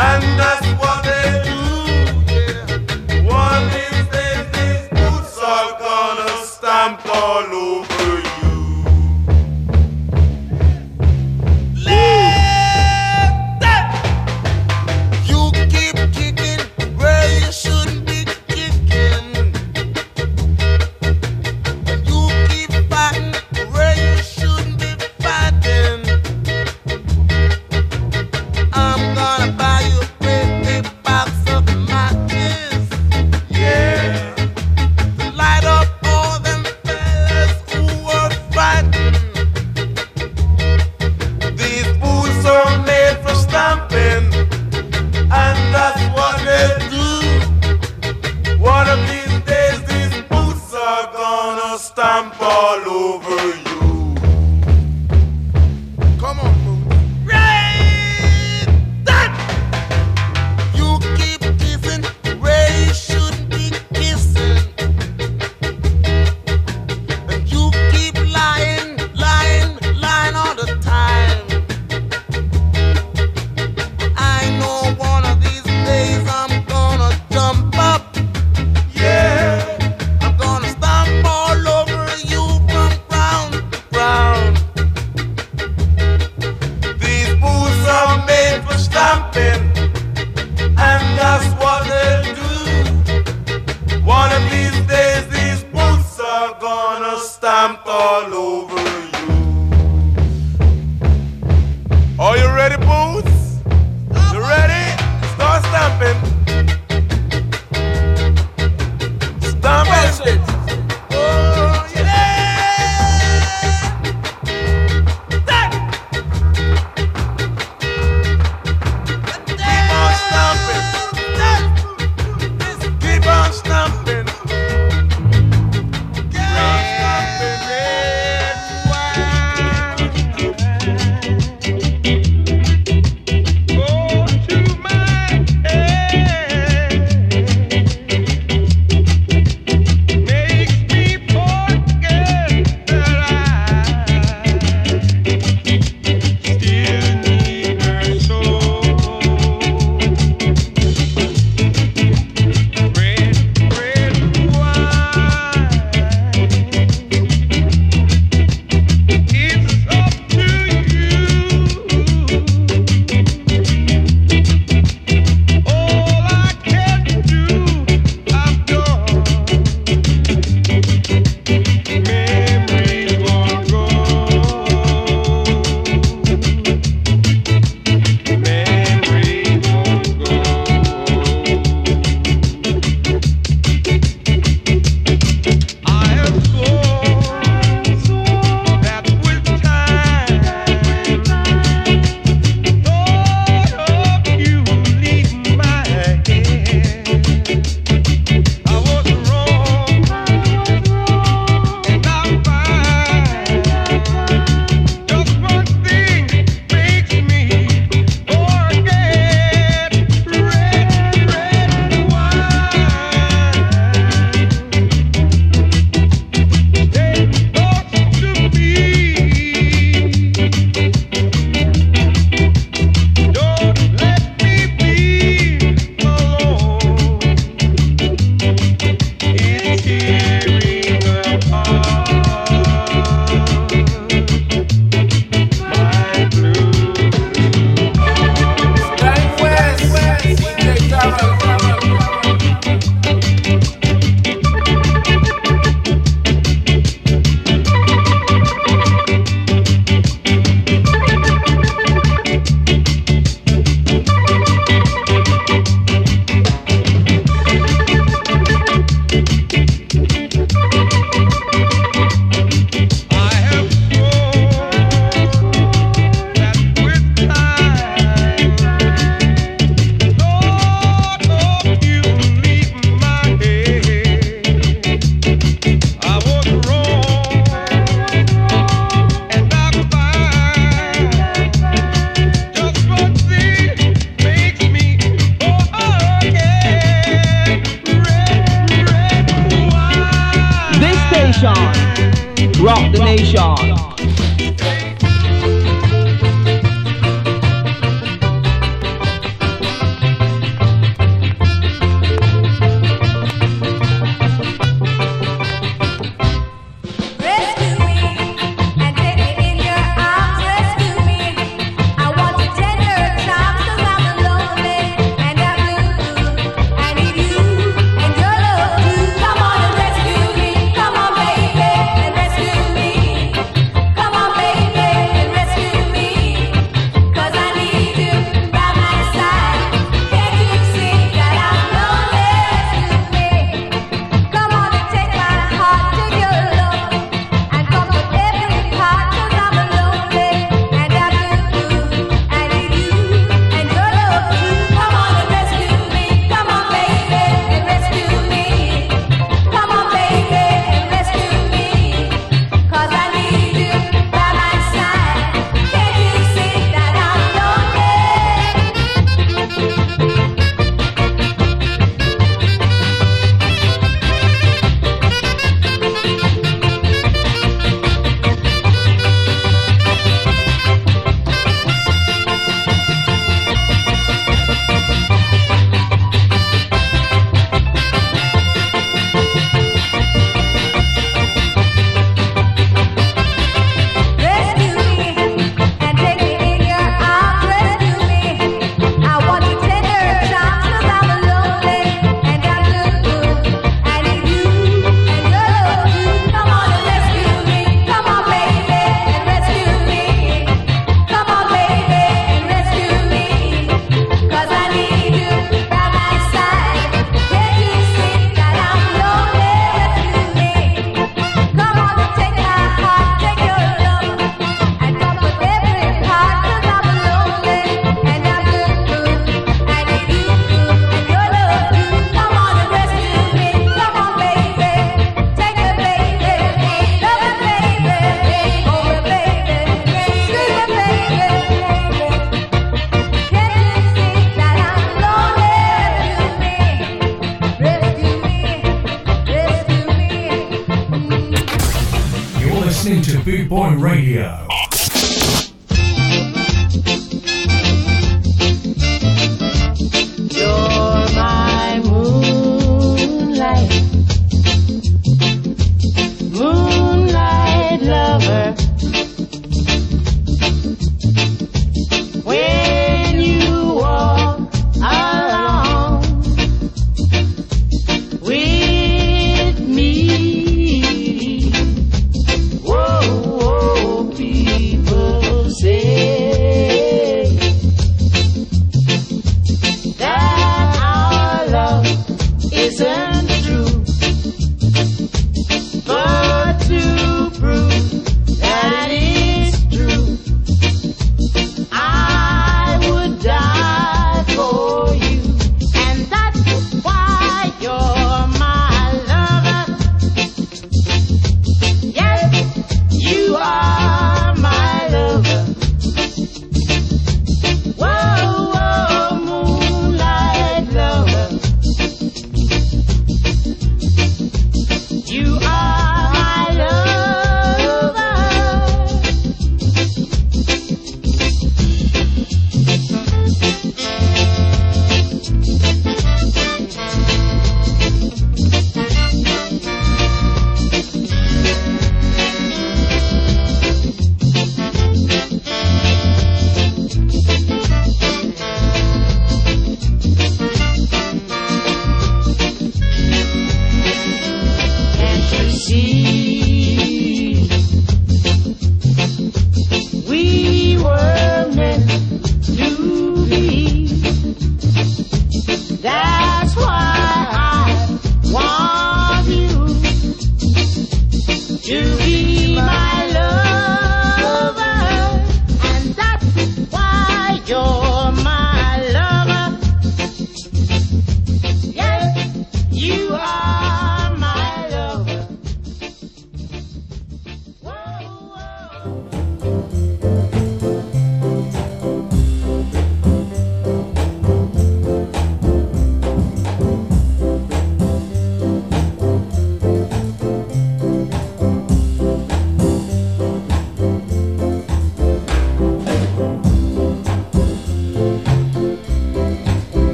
And 0.00 0.67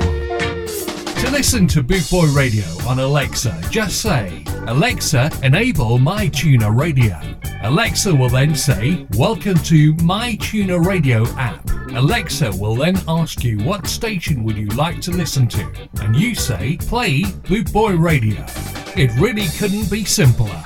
To 0.66 1.30
listen 1.30 1.66
to 1.68 1.82
Bootboy 1.82 2.36
Radio 2.36 2.64
on 2.86 2.98
Alexa, 2.98 3.58
just 3.70 4.02
say, 4.02 4.44
Alexa, 4.66 5.30
enable 5.42 5.98
My 5.98 6.28
Tuner 6.28 6.70
Radio. 6.70 7.18
Alexa 7.62 8.14
will 8.14 8.28
then 8.28 8.54
say, 8.54 9.06
Welcome 9.16 9.56
to 9.64 9.94
My 9.94 10.36
Tuner 10.36 10.80
Radio 10.82 11.26
app. 11.36 11.68
Alexa 11.92 12.52
will 12.52 12.74
then 12.76 13.00
ask 13.08 13.42
you 13.42 13.58
what 13.60 13.86
station 13.86 14.44
would 14.44 14.58
you 14.58 14.68
like 14.68 15.00
to 15.00 15.10
listen 15.10 15.48
to, 15.48 15.66
and 16.02 16.14
you 16.14 16.34
say, 16.34 16.76
Play 16.76 17.22
Bootboy 17.22 17.98
Radio. 17.98 18.44
It 19.02 19.10
really 19.18 19.48
couldn't 19.58 19.90
be 19.90 20.04
simpler. 20.04 20.62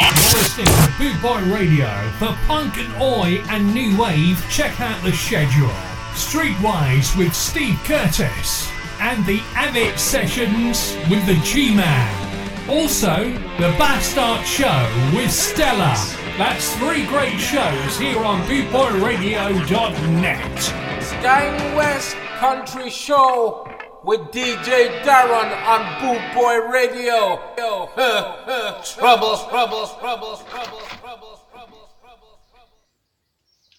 Listening 0.00 0.64
to 0.66 0.72
Bootboy 0.96 1.52
Radio 1.52 1.90
for 2.18 2.32
punk 2.46 2.78
and 2.78 2.90
oi 3.02 3.42
and 3.50 3.74
new 3.74 4.00
wave. 4.00 4.42
Check 4.50 4.80
out 4.80 5.02
the 5.04 5.12
schedule. 5.12 5.68
Streetwise 6.14 7.14
with 7.18 7.34
Steve 7.34 7.78
Curtis 7.84 8.70
and 9.00 9.26
the 9.26 9.40
Avit 9.54 9.98
sessions 9.98 10.96
with 11.10 11.26
the 11.26 11.34
G-Man. 11.44 12.68
Also, 12.68 13.24
the 13.58 13.74
Bastard 13.78 14.46
Show 14.46 14.88
with 15.14 15.30
Stella. 15.30 15.94
That's 16.38 16.74
three 16.76 17.04
great 17.06 17.38
shows 17.38 17.98
here 17.98 18.24
on 18.24 18.40
BootboyRadio.net. 18.42 20.62
Ska 21.02 21.74
West 21.76 22.16
Country 22.38 22.88
Show 22.88 23.66
with 24.04 24.20
DJ 24.32 25.02
Darren 25.02 25.50
on 25.66 26.00
Boot 26.00 26.34
Boy 26.34 26.70
Radio. 26.70 27.40
Yo, 27.58 27.90
huh, 27.94 28.36
huh, 28.44 28.82
troubles, 28.82 29.46
troubles, 29.48 29.94
troubles, 29.98 30.42
troubles, 30.44 30.88
troubles. 31.00 31.40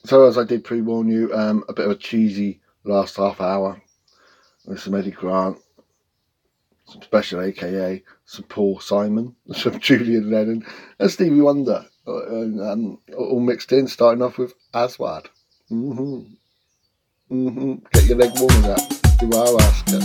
So 0.05 0.27
as 0.27 0.37
I 0.37 0.43
did 0.43 0.63
pre-warn 0.63 1.07
you, 1.07 1.33
um, 1.33 1.63
a 1.69 1.73
bit 1.73 1.85
of 1.85 1.91
a 1.91 1.95
cheesy 1.95 2.59
last 2.83 3.17
half 3.17 3.39
hour 3.39 3.81
with 4.65 4.79
some 4.79 4.95
Eddie 4.95 5.11
Grant, 5.11 5.57
some 6.85 7.01
Special 7.01 7.41
AKA, 7.41 8.03
some 8.25 8.45
Paul 8.45 8.79
Simon, 8.79 9.35
some 9.53 9.79
Julian 9.79 10.29
Lennon, 10.31 10.65
and 10.99 11.11
Stevie 11.11 11.41
Wonder, 11.41 11.85
uh, 12.07 12.25
and, 12.27 12.59
um, 12.61 12.97
all 13.17 13.39
mixed 13.39 13.71
in, 13.71 13.87
starting 13.87 14.23
off 14.23 14.37
with 14.37 14.53
Aswad. 14.73 15.29
Mm 15.71 15.95
hmm 15.95 17.35
Mm 17.35 17.53
hmm 17.53 17.73
Get 17.93 18.05
your 18.07 18.17
leg 18.17 18.31
warm 18.35 18.63
with 18.63 19.00
Oscar. 19.29 20.01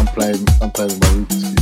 I'm 0.00 0.06
playing. 0.14 0.46
I'm 0.62 0.70
playing 0.70 0.98
my 1.00 1.26
Cube. 1.28 1.58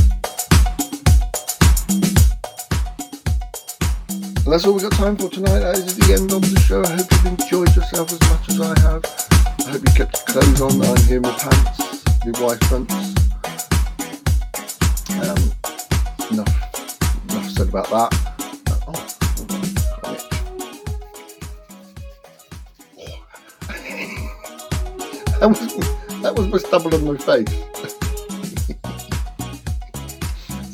And 4.45 4.53
that's 4.53 4.65
all 4.65 4.73
we've 4.73 4.83
got 4.83 4.93
time 4.93 5.17
for 5.17 5.29
tonight. 5.29 5.59
That 5.59 5.75
is 5.75 5.97
the 5.97 6.13
end 6.13 6.31
of 6.31 6.41
the 6.41 6.59
show. 6.61 6.81
I 6.81 6.95
hope 6.95 7.11
you've 7.11 7.25
enjoyed 7.39 7.75
yourself 7.75 8.11
as 8.13 8.21
much 8.29 8.49
as 8.49 8.61
I 8.61 8.79
have. 8.79 9.03
I 9.67 9.71
hope 9.71 9.81
you 9.85 9.93
kept 9.95 10.17
your 10.17 10.41
clothes 10.41 10.61
on. 10.61 10.81
I'm 10.81 10.97
here 11.07 11.17
in 11.17 11.23
my 11.23 11.33
pants, 11.37 12.03
your 12.23 12.33
wife 12.39 12.59
fronts. 12.63 12.93
Um, 15.19 15.51
enough, 16.31 17.29
enough 17.29 17.49
said 17.49 17.67
about 17.67 17.89
that. 17.89 18.32
That 25.43 25.49
was 25.49 26.21
that 26.21 26.35
was 26.37 26.47
my 26.47 26.57
stubble 26.57 26.95
on 26.95 27.03
my 27.03 27.17
face. 27.17 27.49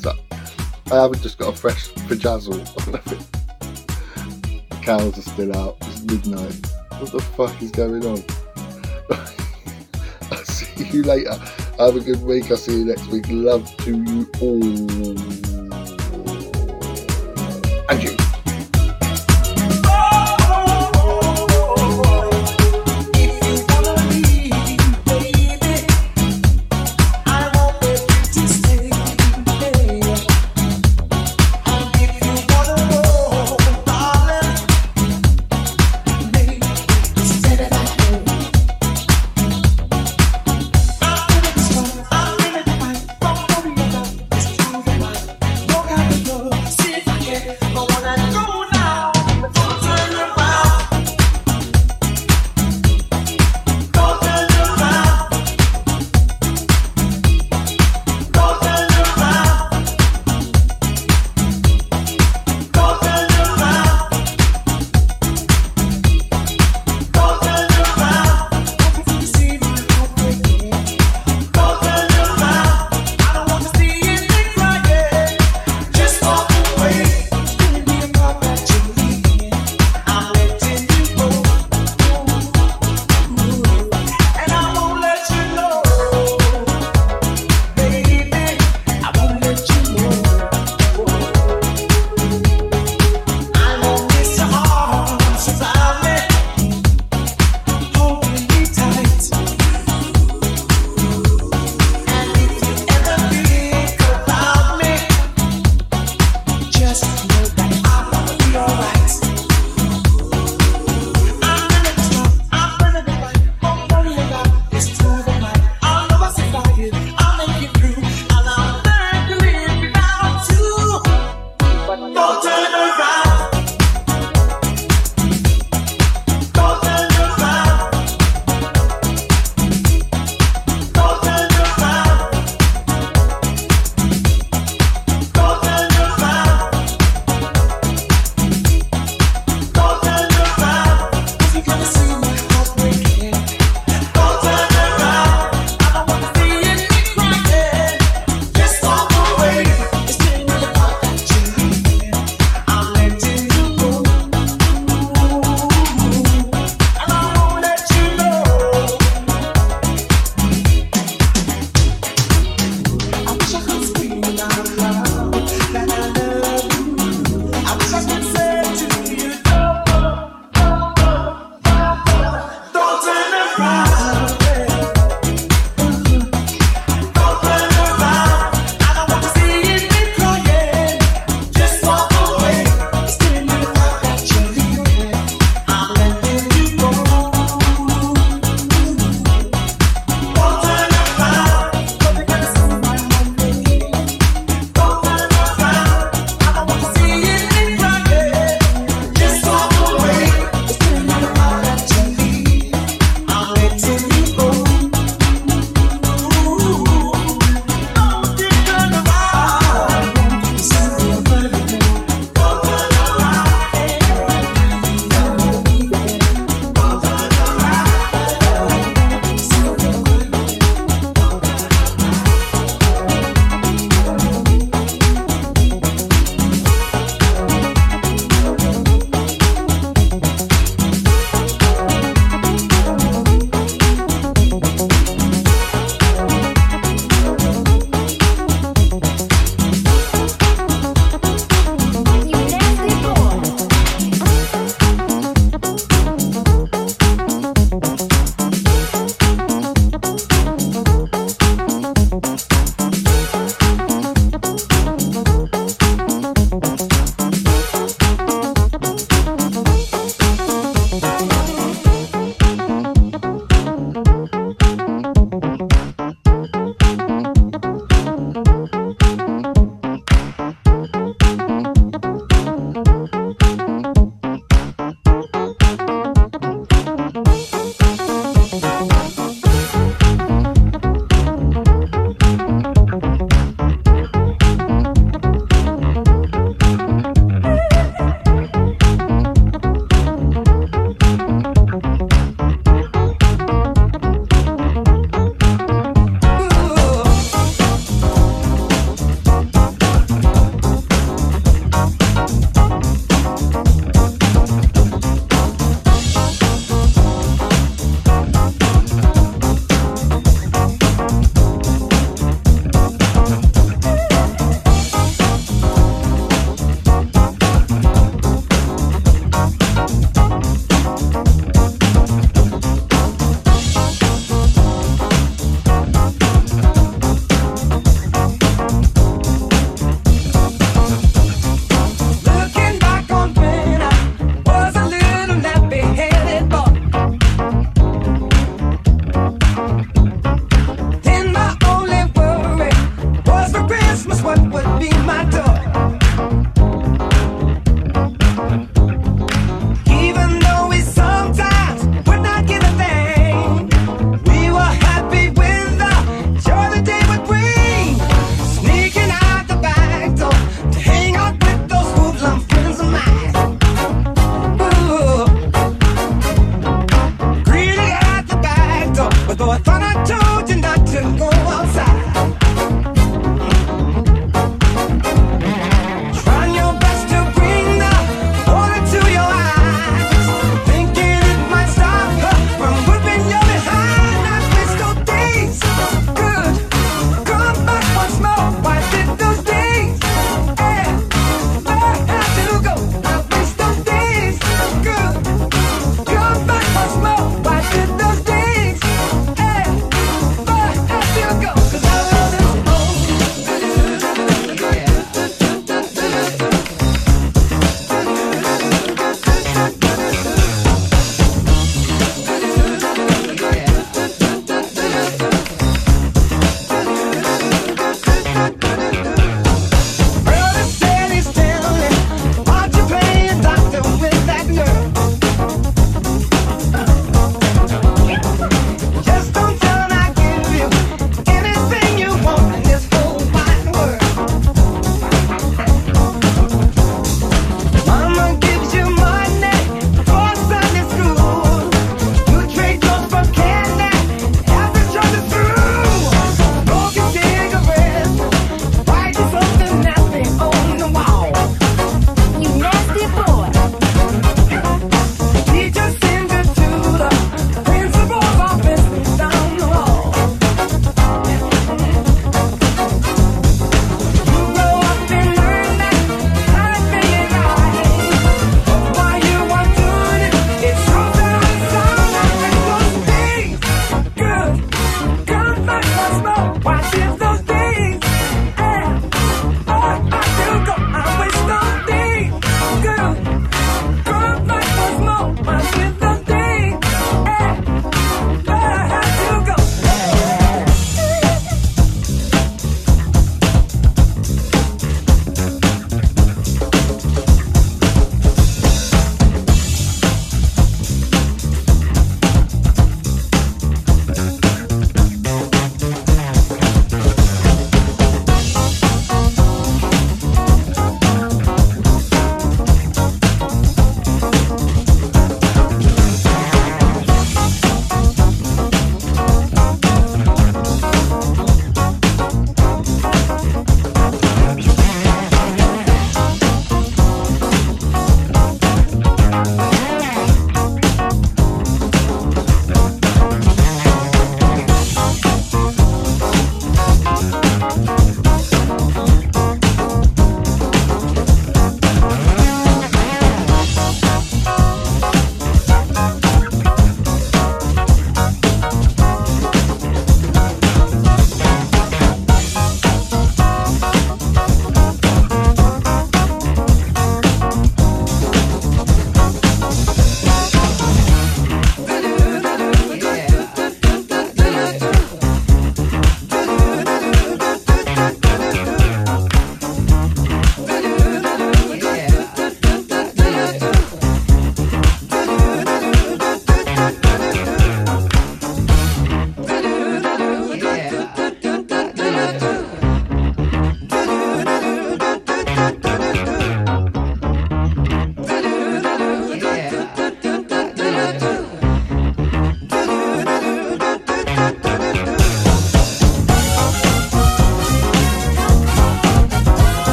so 0.00 0.12
I 0.92 1.02
haven't 1.02 1.22
just 1.22 1.38
got 1.38 1.52
a 1.54 1.56
fresh 1.56 1.88
it. 2.08 3.26
The 4.70 4.76
cows 4.82 5.18
are 5.18 5.22
still 5.22 5.56
out. 5.56 5.76
It's 5.82 6.02
midnight. 6.02 6.54
What 7.00 7.10
the 7.12 7.20
fuck 7.36 7.60
is 7.60 7.72
going 7.72 8.06
on? 8.06 8.22
I'll 10.30 10.44
see 10.44 10.84
you 10.84 11.02
later. 11.02 11.34
Have 11.78 11.96
a 11.96 12.00
good 12.00 12.22
week. 12.22 12.50
I'll 12.50 12.56
see 12.56 12.78
you 12.78 12.84
next 12.84 13.08
week. 13.08 13.26
Love 13.28 13.76
to 13.78 13.90
you 13.90 14.30
all. 14.40 15.18
And 17.90 18.02
you. 18.02 18.19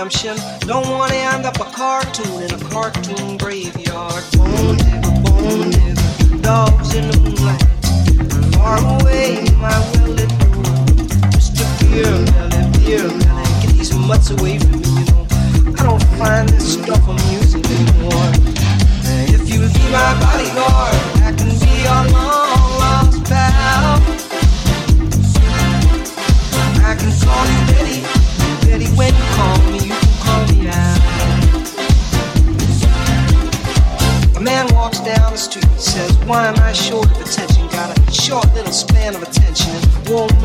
redemption. 0.00 0.49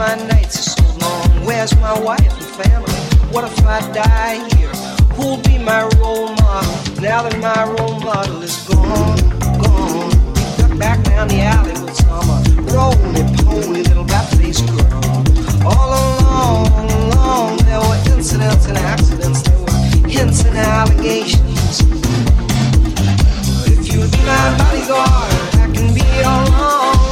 my 0.05 0.15
nights 0.27 0.59
are 0.59 0.69
so 0.77 0.85
long? 0.99 1.45
Where's 1.45 1.73
my 1.77 1.97
wife 1.99 2.21
and 2.21 2.49
family? 2.61 2.99
What 3.33 3.43
if 3.43 3.65
I 3.65 3.79
die 3.91 4.37
here? 4.55 4.75
Who'll 5.15 5.41
be 5.49 5.57
my 5.57 5.81
role 5.97 6.29
model 6.41 7.01
now 7.01 7.23
that 7.23 7.35
my 7.49 7.61
role 7.73 7.99
model 7.99 8.43
is 8.43 8.55
gone? 8.69 9.17
Gone. 9.61 10.11
Duck 10.57 10.77
back 10.77 11.03
down 11.05 11.27
the 11.27 11.41
alley 11.41 11.73
with 11.81 11.95
summer, 11.95 12.39
roly 12.75 13.23
poly 13.41 13.81
little 13.81 14.05
bat 14.05 14.27
face 14.37 14.61
girl. 14.61 15.01
All 15.65 15.89
along, 16.01 16.91
along, 16.91 17.57
there 17.65 17.79
were 17.79 17.99
incidents 18.13 18.67
and 18.67 18.77
accidents, 18.77 19.41
there 19.41 19.57
were 19.57 20.07
hints 20.07 20.45
and 20.45 20.55
allegations. 20.55 21.81
But 23.57 23.71
if 23.73 23.91
you 23.91 24.01
would 24.01 24.11
be 24.11 24.21
my 24.33 24.45
bodyguard, 24.59 25.31
I 25.63 25.65
can 25.73 25.93
be 25.95 26.05
all 26.23 26.47
alone. 26.47 27.04